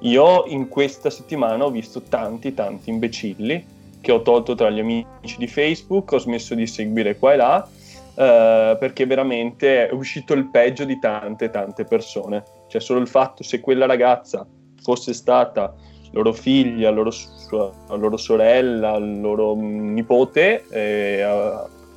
[0.06, 5.36] Io in questa settimana ho visto tanti, tanti imbecilli che ho tolto tra gli amici
[5.38, 7.68] di Facebook, ho smesso di seguire qua e là,
[8.14, 13.42] eh, perché veramente è uscito il peggio di tante, tante persone cioè solo il fatto
[13.42, 14.46] se quella ragazza
[14.82, 15.74] fosse stata
[16.12, 21.24] loro figlia, loro, sua, loro sorella, loro nipote, eh,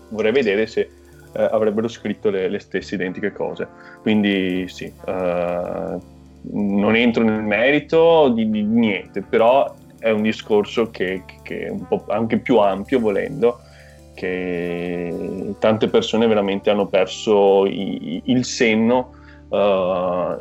[0.09, 0.89] vorrei vedere se
[1.33, 3.67] eh, avrebbero scritto le, le, stesse identiche cose.
[4.01, 5.97] Quindi sì, eh,
[6.51, 11.87] non entro nel merito di, di, niente, però è un discorso che, che, è un
[11.87, 13.59] po' anche più ampio volendo,
[14.13, 19.13] che tante persone veramente hanno perso i, il senno
[19.49, 20.35] uh,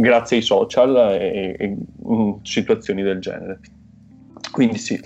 [0.00, 3.60] grazie ai social e, e, in situazioni del genere.
[4.50, 5.00] Quindi sì.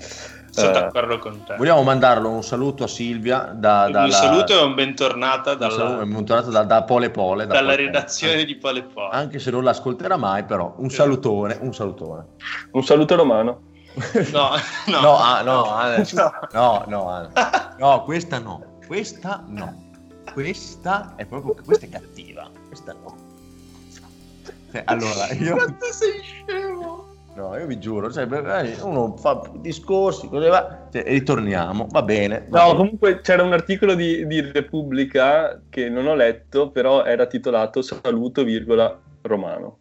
[0.50, 1.56] Sono uh, d'accordo con te.
[1.56, 3.52] Vogliamo mandarlo un saluto a Silvia.
[3.54, 7.46] Da, un dalla, saluto e un bentornata, dalla, un bentornata da, da, Pole Pole.
[7.46, 8.44] Da dalla Pole redazione Pole.
[8.44, 9.08] di Pole Pole.
[9.12, 12.26] Anche se non l'ascolterà mai, però un salutone, un salutone.
[12.72, 13.60] Un saluto romano.
[14.32, 14.50] No,
[14.86, 15.64] no, no, ah, no,
[16.52, 17.30] no, no, no,
[17.78, 19.88] no, questa no, questa no
[20.32, 22.50] questa è proprio questa è cattiva.
[22.68, 23.16] Questa no.
[24.70, 25.54] Cioè, allora, io.
[25.56, 27.09] Quanto sei scemo!
[27.34, 28.24] No, io vi giuro, cioè,
[28.82, 32.46] uno fa discorsi, va, cioè, ritorniamo, va bene.
[32.48, 32.76] Va no, bene.
[32.78, 38.42] comunque c'era un articolo di, di, Repubblica che non ho letto, però era titolato Saluto,
[38.42, 39.78] virgola, romano.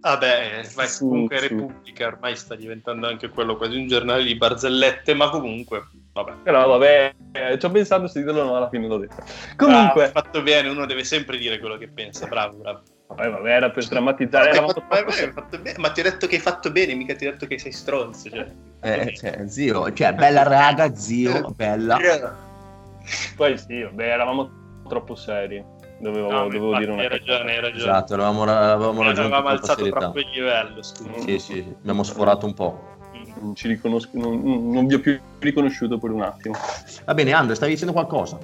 [0.00, 5.28] Vabbè, ah comunque Repubblica ormai sta diventando anche quello quasi un giornale di barzellette, ma
[5.30, 5.82] comunque
[6.24, 6.32] Vabbè.
[6.42, 7.14] Però vabbè,
[7.58, 9.22] ci ho pensato se dirlo no, alla fine l'ho detto.
[9.56, 10.06] Comunque...
[10.06, 12.82] Ah, fatto bene, uno deve sempre dire quello che pensa, bravo, bravo.
[13.08, 14.52] Vabbè, vabbè, era per drammatizzare.
[14.52, 17.46] Fatto, fatto, fatto ma ti ho detto che hai fatto bene, mica ti ho detto
[17.46, 18.28] che sei stronzo.
[18.28, 18.52] Cioè.
[18.80, 21.98] Eh, cioè, zio, cioè, bella raga, zio, bella.
[23.36, 24.50] Poi sì, vabbè, eravamo
[24.88, 25.64] troppo seri.
[26.00, 27.82] Dovevo, no, dovevo dire una hai ragione, hai ragione.
[27.82, 29.26] Esatto, avevamo, avevamo ragione.
[29.26, 29.98] Avevamo alzato serietà.
[29.98, 31.18] troppo il livello, scusa.
[31.20, 32.96] Sì, sì, abbiamo sforato un po'
[33.82, 36.56] non, non, non vi ho più riconosciuto per un attimo.
[37.04, 38.38] Va bene, Andre, stavi dicendo qualcosa?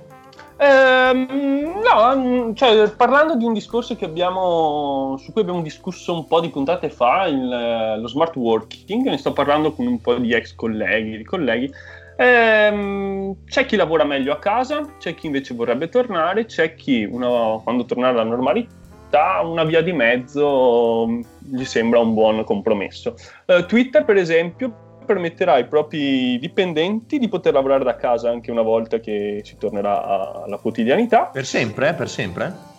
[0.64, 6.40] Eh, no, mm, cioè, parlando di un discorso abbiamo, su cui abbiamo discusso un po'
[6.40, 10.54] di puntate fa, il, lo smart working, ne sto parlando con un po' di ex
[10.54, 11.70] colleghi, di colleghi.
[12.16, 17.60] Eh, c'è chi lavora meglio a casa, c'è chi invece vorrebbe tornare, c'è chi una,
[17.62, 21.06] quando tornare alla normalità una via di mezzo
[21.38, 23.16] gli sembra un buon compromesso.
[23.44, 28.62] Eh, Twitter, per esempio, permetterà ai propri dipendenti di poter lavorare da casa anche una
[28.62, 31.26] volta che si tornerà alla quotidianità.
[31.32, 31.90] Per sempre?
[31.90, 31.94] Eh?
[31.94, 32.72] Per sempre?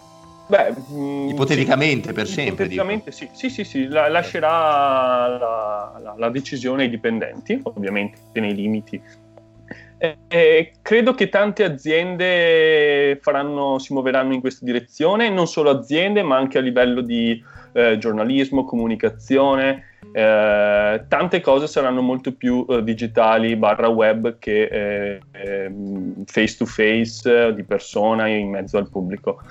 [0.48, 2.66] Beh, mm, ipoteticamente sì, per sempre.
[2.66, 3.88] Ipoteticamente sì, sì, sì, sì.
[3.88, 9.02] La, lascerà la, la, la, decisione ai dipendenti, ovviamente nei limiti
[9.98, 16.22] Eh, eh, credo che tante aziende faranno, si muoveranno in questa direzione, non solo aziende,
[16.22, 17.42] ma anche a livello di
[17.74, 19.95] eh, giornalismo, comunicazione.
[20.18, 25.20] Eh, tante cose saranno molto più eh, digitali barra web che
[26.24, 29.42] face to face di persona in mezzo al pubblico.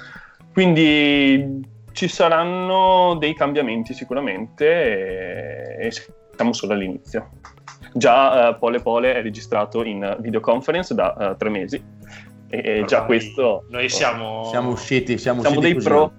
[0.54, 1.60] Quindi
[1.92, 5.92] ci saranno dei cambiamenti sicuramente e, e
[6.34, 7.28] siamo solo all'inizio.
[7.92, 11.82] Già uh, Pole Pole è registrato in videoconference da uh, tre mesi
[12.48, 13.66] e, e già questo...
[13.68, 14.44] Noi siamo...
[14.46, 15.88] Siamo usciti, siamo, siamo usciti dei così.
[15.88, 16.12] pro.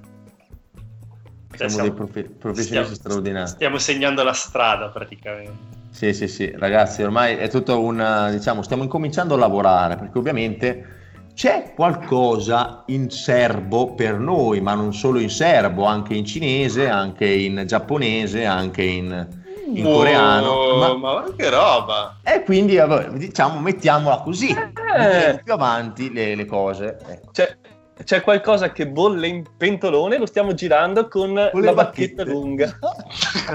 [1.56, 3.48] Siamo, siamo dei profe- professionisti stiamo, straordinari.
[3.50, 5.74] Stiamo segnando la strada praticamente.
[5.92, 8.30] Sì, sì, sì, ragazzi, ormai è tutto un...
[8.32, 10.90] diciamo, stiamo incominciando a lavorare perché ovviamente
[11.34, 17.26] c'è qualcosa in serbo per noi, ma non solo in serbo, anche in cinese, anche
[17.26, 19.28] in giapponese, anche in,
[19.74, 20.76] in Oh, coreano.
[20.78, 20.96] ma...
[20.96, 21.24] Ma...
[21.36, 22.18] che roba!
[22.24, 22.78] E quindi
[23.14, 24.50] diciamo mettiamola così,
[24.98, 25.42] Eh.
[25.44, 26.98] più avanti le, le cose.
[27.06, 27.32] Ecco.
[27.32, 27.56] C'è,
[28.04, 32.78] c'è qualcosa che bolle in pentolone, lo stiamo girando con, Con la bacchetta lunga.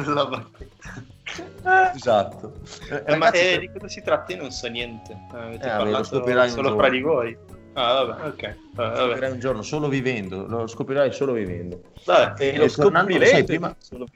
[0.07, 1.93] La bacchetta.
[1.95, 2.55] Esatto.
[2.91, 4.33] Eh, Eh, ma ragazzi, eh, di cosa si tratta?
[4.33, 5.13] Io non so niente.
[5.33, 7.37] Eh, avete Eh, vabbè, lo parlato scoprirai un solo fra di voi.
[7.75, 8.43] Ah, vabbè, ok.
[8.43, 8.97] Eh, vabbè.
[8.97, 11.83] scoprirai un giorno solo vivendo, lo scoprirai solo vivendo.
[12.05, 12.43] Vabbè.
[12.43, 14.07] E lo E scoprirete sai, prima- solo-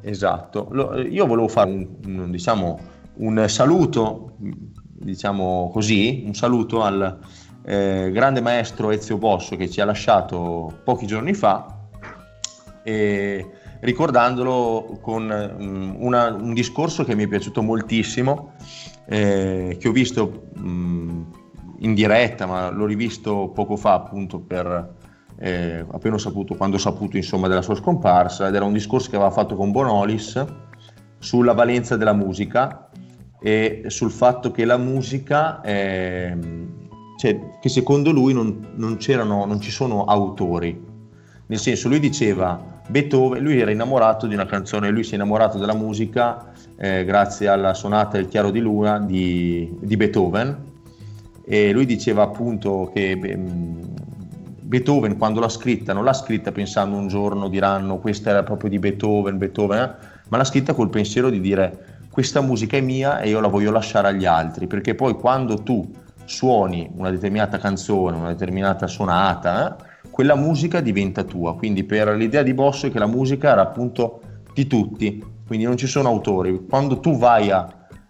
[0.00, 2.78] Esatto, Lo- io volevo fare un, un, diciamo,
[3.14, 7.18] un saluto, diciamo così, un saluto al
[7.70, 11.76] eh, grande maestro Ezio Bosso che ci ha lasciato pochi giorni fa
[12.82, 13.46] e
[13.80, 15.26] ricordandolo con
[15.60, 18.52] mm, una- un discorso che mi è piaciuto moltissimo,
[19.06, 21.22] eh, che ho visto mm,
[21.80, 24.94] in diretta, ma l'ho rivisto poco fa appunto per
[25.38, 29.10] eh, appena ho saputo, quando ho saputo insomma della sua scomparsa, ed era un discorso
[29.10, 30.42] che aveva fatto con Bonolis
[31.18, 32.88] sulla valenza della musica
[33.40, 36.77] e sul fatto che la musica, ehm,
[37.18, 40.80] cioè, che secondo lui non, non non ci sono autori.
[41.46, 45.58] Nel senso, lui diceva, Beethoven, lui era innamorato di una canzone, lui si è innamorato
[45.58, 50.56] della musica eh, grazie alla sonata del chiaro di luna di, di Beethoven
[51.44, 53.80] e lui diceva appunto che mh,
[54.60, 58.78] Beethoven quando l'ha scritta non l'ha scritta pensando un giorno diranno questa era proprio di
[58.78, 59.94] Beethoven, Beethoven, eh,
[60.28, 63.70] ma l'ha scritta col pensiero di dire questa musica è mia e io la voglio
[63.70, 65.88] lasciare agli altri, perché poi quando tu
[66.28, 71.56] suoni una determinata canzone, una determinata sonata, eh, quella musica diventa tua.
[71.56, 74.20] Quindi per l'idea di Bosso è che la musica era appunto
[74.52, 76.66] di tutti, quindi non ci sono autori.
[76.68, 77.66] Quando tu vai a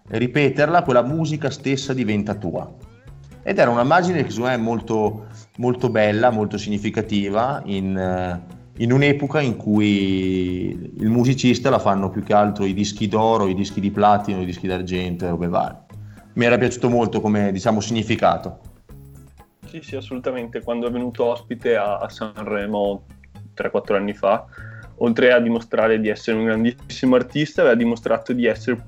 [0.07, 2.69] ripeterla, quella musica stessa diventa tua.
[3.41, 5.27] Ed era un'immagine che secondo me è molto,
[5.57, 12.21] molto bella, molto significativa in, eh, in un'epoca in cui il musicista la fanno più
[12.21, 15.87] che altro i dischi d'oro, i dischi di platino, i dischi d'argento e robe varie.
[16.39, 18.59] Mi era piaciuto molto come diciamo significato.
[19.67, 20.63] Sì, sì, assolutamente.
[20.63, 23.03] Quando è venuto ospite a, a Sanremo
[23.53, 24.45] 3-4 anni fa,
[24.99, 28.81] oltre a dimostrare di essere un grandissimo artista, aveva dimostrato di essere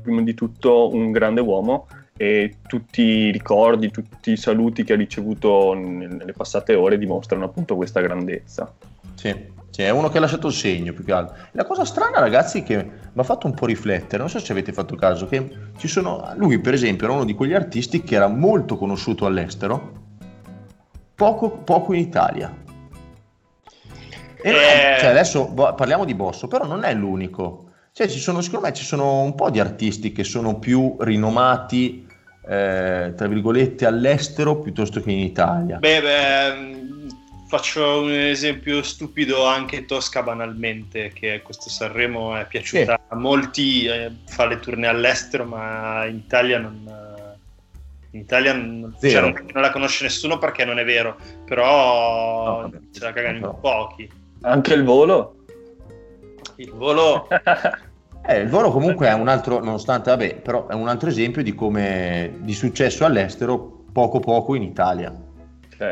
[0.00, 4.96] prima di tutto un grande uomo e tutti i ricordi, tutti i saluti che ha
[4.96, 8.72] ricevuto nel- nelle passate ore dimostrano appunto questa grandezza.
[9.14, 11.34] Sì, sì, è uno che ha lasciato il segno più che altro.
[11.34, 14.52] E La cosa strana, ragazzi, che mi ha fatto un po' riflettere, non so se
[14.52, 18.14] avete fatto caso, che ci sono, lui per esempio era uno di quegli artisti che
[18.14, 19.92] era molto conosciuto all'estero,
[21.16, 22.54] poco, poco in Italia.
[24.40, 24.98] E Eh.
[25.00, 27.70] cioè, adesso parliamo di Bosso, però non è l'unico.
[27.90, 32.06] Cioè, ci sono, secondo me ci sono un po' di artisti che sono più rinomati,
[32.46, 35.78] eh, tra virgolette, all'estero piuttosto che in Italia.
[35.78, 36.93] Beh, beh,
[37.56, 44.10] faccio un esempio stupido anche tosca banalmente, che questo Sanremo è piaciuta a molti, eh,
[44.26, 47.02] fa le tournée all'estero, ma in Italia non...
[48.10, 52.60] In Italia non, cioè, non- non la conosce nessuno perché non è vero, però No,
[52.62, 52.78] vabbè.
[52.92, 54.08] ce la cagano in Però- pochi.
[54.42, 55.36] Anche il volo?
[56.56, 57.26] Il volo
[58.26, 61.54] Eh, il volo comunque è un altro, nonostante, vabbè, però è un altro esempio di
[61.54, 65.12] come di successo all'estero, poco poco in Italia.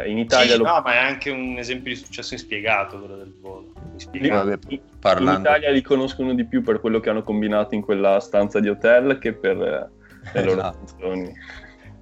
[0.01, 3.17] Cioè, in Italia Sì, lo- no, ma è anche un esempio di successo inspiegato quello
[3.17, 3.73] del volo.
[3.93, 4.59] Inspiegato.
[4.69, 8.59] In parlando- Italia li conoscono di più per quello che hanno combinato in quella stanza
[8.61, 9.91] di hotel che per eh,
[10.33, 10.77] le loro Esatto.
[10.79, 11.33] canzoni.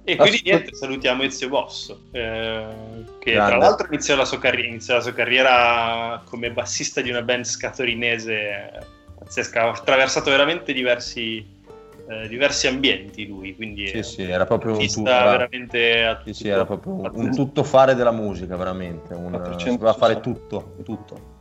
[0.03, 2.65] E quindi Ascolta- niente, salutiamo Ezio Bosso, eh,
[3.19, 3.49] che Grande.
[3.51, 7.43] tra l'altro iniziò la, sua carri- iniziò la sua carriera come bassista di una band
[7.45, 8.71] scatorinese
[9.19, 11.45] pazzesca, ha attraversato veramente diversi,
[12.07, 16.03] eh, diversi ambienti lui, quindi Sì, è sì, era proprio un, tu- artista era- veramente
[16.03, 16.53] a sì, sì, tutto.
[16.55, 19.13] era proprio un, un tuttofare della musica, veramente.
[19.13, 19.71] Un, 460.
[19.71, 21.39] sapeva fare tutto, tutto.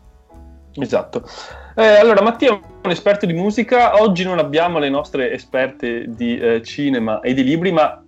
[0.75, 1.29] Esatto.
[1.75, 4.01] Eh, allora, Mattia è un esperto di musica.
[4.01, 8.03] Oggi non abbiamo le nostre esperte di eh, cinema e di libri, ma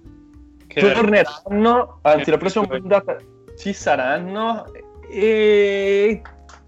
[0.69, 3.17] Che torneranno, anzi la prossima puntata
[3.59, 4.65] ci saranno
[5.11, 6.23] e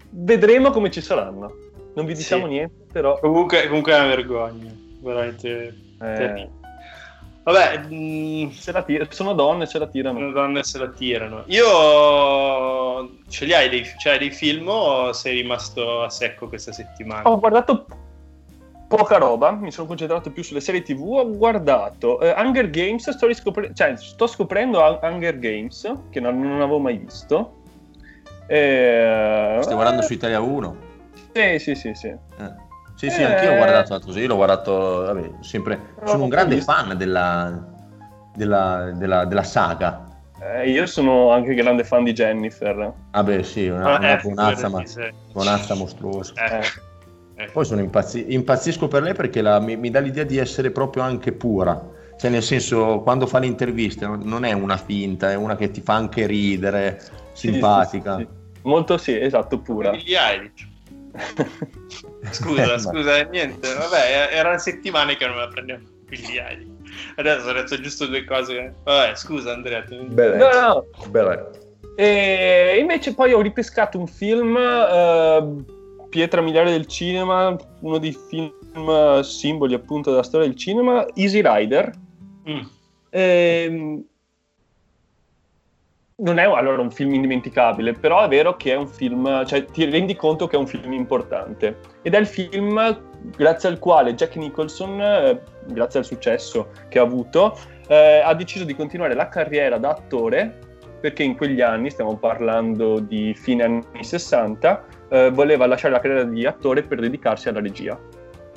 [0.09, 1.63] vedremo come ci saranno.
[1.95, 2.51] Non vi diciamo sì.
[2.51, 3.17] niente, però...
[3.19, 4.69] Comunque, comunque è una vergogna,
[5.05, 6.49] veramente eh.
[7.43, 10.17] Vabbè, mh, mm, se la tira, sono donne, se la tirano.
[10.17, 11.43] Sono donne, se la tirano.
[11.45, 17.29] Io ce li hai dei, cioè, dei film o sei rimasto a secco questa settimana?
[17.29, 17.85] Ho guardato
[18.87, 23.27] poca roba, mi sono concentrato più sulle serie tv, ho guardato uh, Hunger Games, sto,
[23.27, 27.61] riscopre- cioè, sto scoprendo Hunger Games, che non, non avevo mai visto.
[28.47, 30.77] E, Stai uh, guardando su Italia 1?
[31.31, 32.07] Sì, sì, sì, sì.
[32.07, 32.64] Eh.
[32.95, 34.73] Sì, sì, anch'io ho guardato così, l'ho guardato,
[35.03, 35.95] vabbè, sempre...
[36.05, 37.63] Sono un grande fan della,
[38.33, 40.07] della, della, della saga.
[40.39, 42.93] Eh, io sono anche grande fan di Jennifer.
[43.11, 44.83] Ah beh, sì, una, ah, una buonazza, ma,
[45.31, 46.33] buonazza mostruosa.
[46.35, 46.61] Eh.
[47.37, 47.49] Eh.
[47.51, 51.03] Poi sono impazzi- impazzisco per lei perché la, mi, mi, dà l'idea di essere proprio
[51.03, 51.91] anche pura.
[52.17, 55.81] Cioè, nel senso, quando fa le interviste non è una finta, è una che ti
[55.81, 57.01] fa anche ridere,
[57.33, 58.17] sì, simpatica.
[58.17, 59.91] Sì, sì, Molto sì, esatto, pura.
[59.91, 60.73] Billie Eilish.
[62.31, 66.67] Scusa, eh, scusa, niente, vabbè, erano settimane che non me la prendevo Eilish.
[67.15, 68.73] Adesso ho detto giusto due cose.
[68.83, 69.83] Vabbè, scusa Andrea.
[69.83, 70.05] Tu...
[70.05, 70.85] Beh, no, no.
[71.09, 71.45] Beh.
[71.95, 74.55] E invece poi ho ripescato un film...
[74.55, 75.73] Uh,
[76.15, 81.91] pietra miliare del cinema, uno dei film simboli appunto della storia del cinema, Easy Rider.
[82.49, 82.61] Mm.
[83.09, 84.05] Ehm,
[86.17, 89.83] non è allora un film indimenticabile, però è vero che è un film, cioè ti
[89.85, 91.79] rendi conto che è un film importante.
[92.01, 93.01] Ed è il film
[93.35, 97.57] grazie al quale Jack Nicholson, eh, grazie al successo che ha avuto,
[97.87, 100.59] eh, ha deciso di continuare la carriera da attore,
[101.01, 106.23] perché in quegli anni, stiamo parlando di fine anni 60, eh, voleva lasciare la carriera
[106.23, 107.99] di attore per dedicarsi alla regia.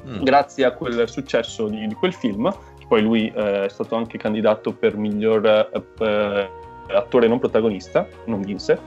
[0.06, 0.22] Mm.
[0.22, 2.48] Grazie a quel successo di, di quel film,
[2.86, 5.44] poi lui eh, è stato anche candidato per miglior
[6.00, 6.50] eh,
[6.92, 8.78] attore non protagonista, non vinse,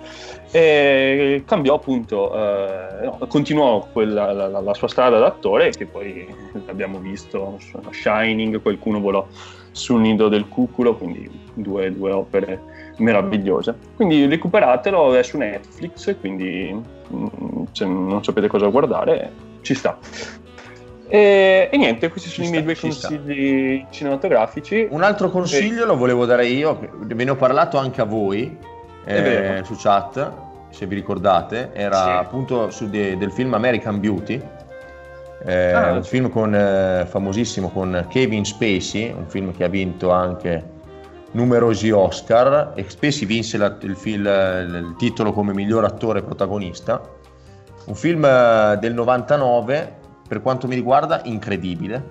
[0.51, 6.27] e cambiò appunto, eh, no, continuò quella, la, la, sua strada da attore che poi
[6.67, 7.59] abbiamo visto,
[7.91, 9.25] Shining, qualcuno volò
[9.71, 12.61] sul nido del cuculo, quindi due, due opere
[12.97, 13.75] meravigliose.
[13.95, 16.73] Quindi recuperatelo, è su Netflix, quindi
[17.13, 19.31] mm, se non sapete cosa guardare,
[19.61, 19.97] ci sta.
[21.13, 23.91] E, e niente, questi sono ci i miei sta, due consigli sta.
[23.91, 24.87] cinematografici.
[24.89, 25.85] Un altro consiglio e...
[25.85, 28.57] lo volevo dare io, ve ne ho parlato anche a voi
[29.03, 30.31] eh, su chat,
[30.69, 32.09] se vi ricordate, era sì.
[32.11, 34.41] appunto de, del film American Beauty.
[35.43, 35.91] Eh, ah.
[35.91, 40.63] Un film con, eh, famosissimo con Kevin Spacey, un film che ha vinto anche
[41.31, 47.01] numerosi Oscar e Spacey vinse la, il, film, il, titolo come miglior attore protagonista.
[47.83, 49.99] Un film eh, del 99,
[50.31, 52.01] per quanto mi riguarda, incredibile,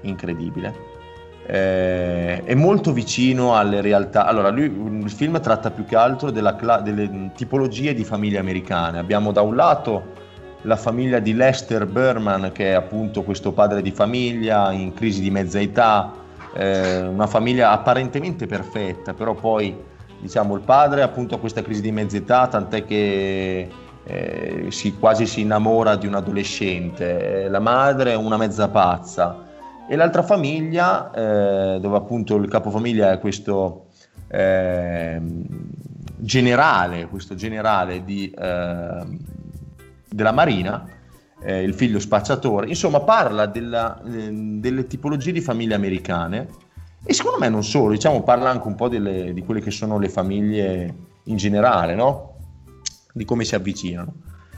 [0.00, 0.74] incredibile.
[1.46, 4.26] Eh, è molto vicino alle realtà.
[4.26, 8.98] Allora, lui, il film tratta più che altro della, delle tipologie di famiglie americane.
[8.98, 10.06] Abbiamo da un lato
[10.62, 15.30] la famiglia di Lester Berman, che è appunto questo padre di famiglia in crisi di
[15.30, 16.12] mezza età,
[16.54, 19.72] eh, una famiglia apparentemente perfetta, però poi
[20.18, 23.68] diciamo il padre appunto ha questa crisi di mezza età, tant'è che
[24.08, 29.44] eh, si, quasi si innamora di un adolescente, eh, la madre è una mezza pazza.
[29.86, 33.86] E l'altra famiglia eh, dove appunto il capofamiglia è questo
[34.28, 35.46] ehm,
[36.16, 39.18] generale, questo generale di, ehm,
[40.08, 40.86] della Marina
[41.40, 46.48] eh, il figlio spacciatore, insomma parla della, eh, delle tipologie di famiglie americane.
[47.04, 49.98] E secondo me non solo, diciamo parla anche un po' delle, di quelle che sono
[49.98, 50.94] le famiglie
[51.24, 52.27] in generale, no?
[53.12, 54.12] Di come si avvicinano.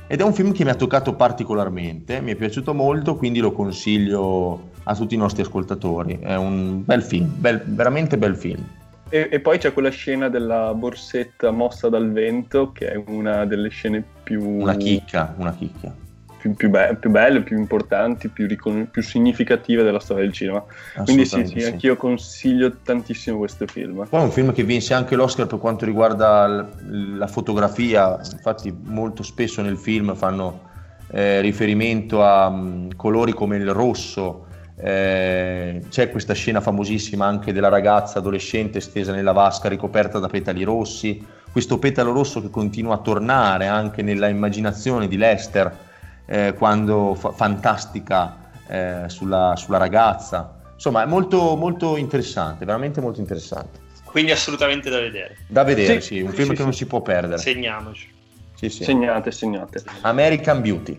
[0.06, 3.52] Ed è un film che mi ha toccato particolarmente, mi è piaciuto molto, quindi lo
[3.52, 6.18] consiglio a tutti i nostri ascoltatori.
[6.20, 8.64] È un bel film, bel, veramente bel film.
[9.08, 13.68] E, e, poi c'è quella scena della borsetta mossa dal vento, che è una delle
[13.68, 14.42] scene più...
[14.42, 16.08] Una chicca, una chicca
[16.40, 20.64] più, più, be- più belle, più importanti, più, ricon- più, significative della storia del cinema.
[21.04, 24.06] Quindi sì, sì, anch'io consiglio tantissimo questo film.
[24.08, 28.74] Poi è un film che vinse anche l'Oscar per quanto riguarda l- la fotografia, infatti
[28.84, 30.68] molto spesso nel film fanno
[31.12, 34.46] eh, riferimento a um, colori come il rosso.
[34.82, 40.62] Eh, c'è questa scena famosissima anche della ragazza adolescente stesa nella vasca ricoperta da petali
[40.62, 41.22] rossi,
[41.52, 45.88] questo petalo rosso che continua a tornare anche nella immaginazione di Lester
[46.30, 50.58] eh, quando fa- fantastica eh, sulla, sulla, ragazza.
[50.74, 53.80] Insomma, è molto, molto interessante, veramente molto interessante.
[54.04, 55.38] Quindi assolutamente da vedere.
[55.48, 56.62] Da vedere, sì, sì un film sì, che sì.
[56.62, 57.38] non si può perdere.
[57.38, 58.18] Segniamoci.
[58.54, 59.82] Segnate, segnate.
[60.02, 60.98] American Beauty.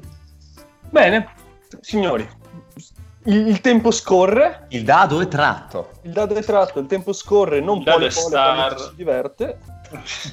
[0.90, 1.28] Bene,
[1.80, 2.28] signori,
[3.26, 4.66] il, il, tempo scorre.
[4.70, 5.92] Il dado è tratto.
[6.02, 9.60] Il dado è tratto, il tempo scorre, non può le pole si diverte.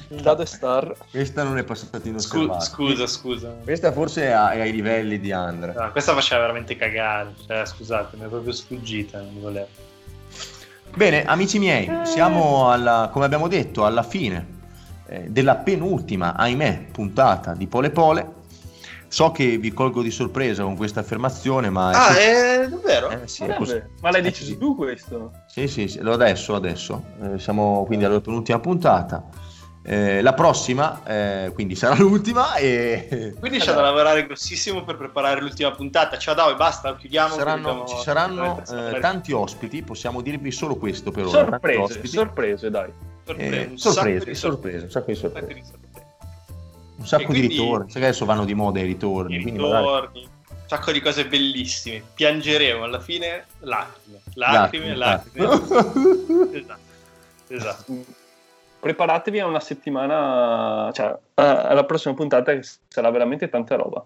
[0.09, 0.93] Il dado è star.
[1.09, 2.61] Questa non è passata inosservata.
[2.61, 3.55] Scusa, scusa.
[3.63, 5.73] Questa forse è, è ai livelli di Andre.
[5.73, 7.33] No, questa faceva veramente cagare.
[7.45, 9.67] Cioè, scusate, mi è proprio sfuggita, non volevo.
[10.95, 14.57] Bene, amici miei, siamo alla, come abbiamo detto, alla fine
[15.05, 18.37] eh, della penultima, ahimè, puntata di Pole Pole.
[19.07, 21.89] So che vi colgo di sorpresa con questa affermazione, ma...
[21.89, 23.09] Ah, è, è davvero?
[23.09, 23.57] Eh, sì, è
[24.01, 25.31] ma l'hai deciso tu questo?
[25.47, 27.03] Sì, sì, sì, adesso, adesso.
[27.23, 29.23] Eh, siamo quindi alla penultima puntata.
[29.81, 32.55] Eh, la prossima, eh, quindi sarà l'ultima.
[32.55, 33.33] E...
[33.39, 36.17] Quindi c'è da lavorare grossissimo per preparare l'ultima puntata.
[36.17, 37.35] Ciao, dai, basta, chiudiamo.
[37.35, 41.45] Saranno, ci saranno eh, tanti ospiti, possiamo dirvi solo questo per ora.
[41.49, 42.91] Sorprese, sorprese, dai.
[43.23, 45.63] Sorprese, sorprese, sorprese, un sacco di sorprese.
[46.97, 49.35] Un sacco di ritorni, cioè adesso vanno di moda i ritorni.
[49.35, 50.27] I ritorni, magari...
[50.49, 52.03] un sacco di cose bellissime.
[52.13, 55.47] Piangeremo alla fine lacrime, lacrime, lacrime.
[55.47, 56.49] lacrime.
[56.51, 56.79] esatto.
[57.47, 58.18] esatto
[58.79, 64.05] preparatevi a una settimana, cioè alla prossima puntata che sarà veramente tanta roba.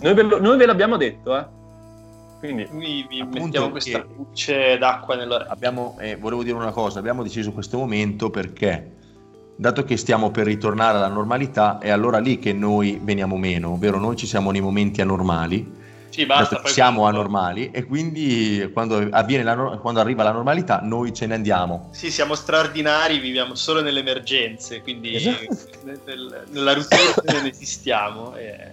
[0.00, 1.60] Noi ve, lo, noi ve l'abbiamo detto, eh.
[2.38, 5.52] Quindi vi, vi mettiamo questa luce d'acqua nell'orecchio.
[5.52, 8.96] Abbiamo, eh, volevo dire una cosa, abbiamo deciso questo momento perché
[9.54, 13.98] dato che stiamo per ritornare alla normalità è allora lì che noi veniamo meno, ovvero
[13.98, 15.80] noi ci siamo nei momenti anormali
[16.12, 19.24] sì, basta, siamo anormali e quindi quando, la,
[19.80, 21.88] quando, arriva la normalità noi ce ne andiamo.
[21.92, 25.78] Sì, siamo straordinari, viviamo solo nelle emergenze, quindi esatto.
[25.84, 28.36] nel, nella routine non esistiamo.
[28.36, 28.70] E...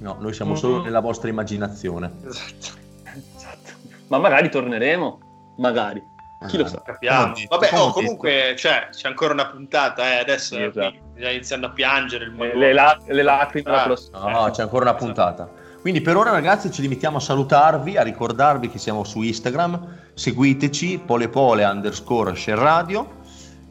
[0.00, 0.84] No, noi siamo solo mm-hmm.
[0.84, 2.10] nella vostra immaginazione.
[2.26, 2.78] Esatto.
[3.04, 3.72] esatto.
[4.06, 5.20] Ma magari torneremo,
[5.58, 6.02] magari.
[6.48, 6.80] Chi lo sa?
[6.80, 7.34] Capiamo.
[7.48, 10.96] Vabbè, oh, comunque cioè, c'è ancora una puntata, eh, adesso sì, esatto.
[11.16, 12.56] già iniziando a piangere il mondo.
[12.56, 15.60] Le, la- le lacrime ah, No, c'è ancora una puntata.
[15.82, 21.02] Quindi per ora ragazzi ci limitiamo a salutarvi, a ricordarvi che siamo su Instagram, seguiteci,
[21.04, 23.20] polepole underscore share radio,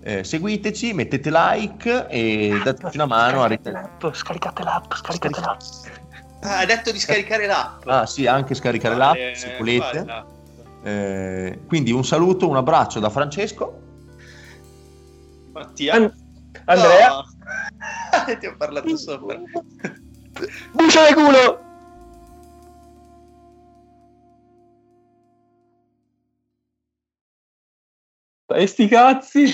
[0.01, 3.91] eh, seguiteci, mettete like e dateci una mano a ritornare.
[4.12, 5.59] Scaricate l'app, scaricate l'app.
[6.41, 7.88] Ah, hai detto di scaricare l'app.
[7.88, 10.03] Ah sì, anche scaricare vale, l'app se volete.
[10.03, 10.26] Vale.
[10.84, 13.80] Eh, quindi un saluto, un abbraccio da Francesco.
[15.53, 15.93] Mattia.
[15.93, 16.14] An-
[16.66, 17.07] Andrea.
[17.07, 17.24] No.
[18.38, 19.39] Ti ho parlato sopra.
[20.74, 21.70] Bucia di culo!
[28.56, 29.54] E sti cazzi!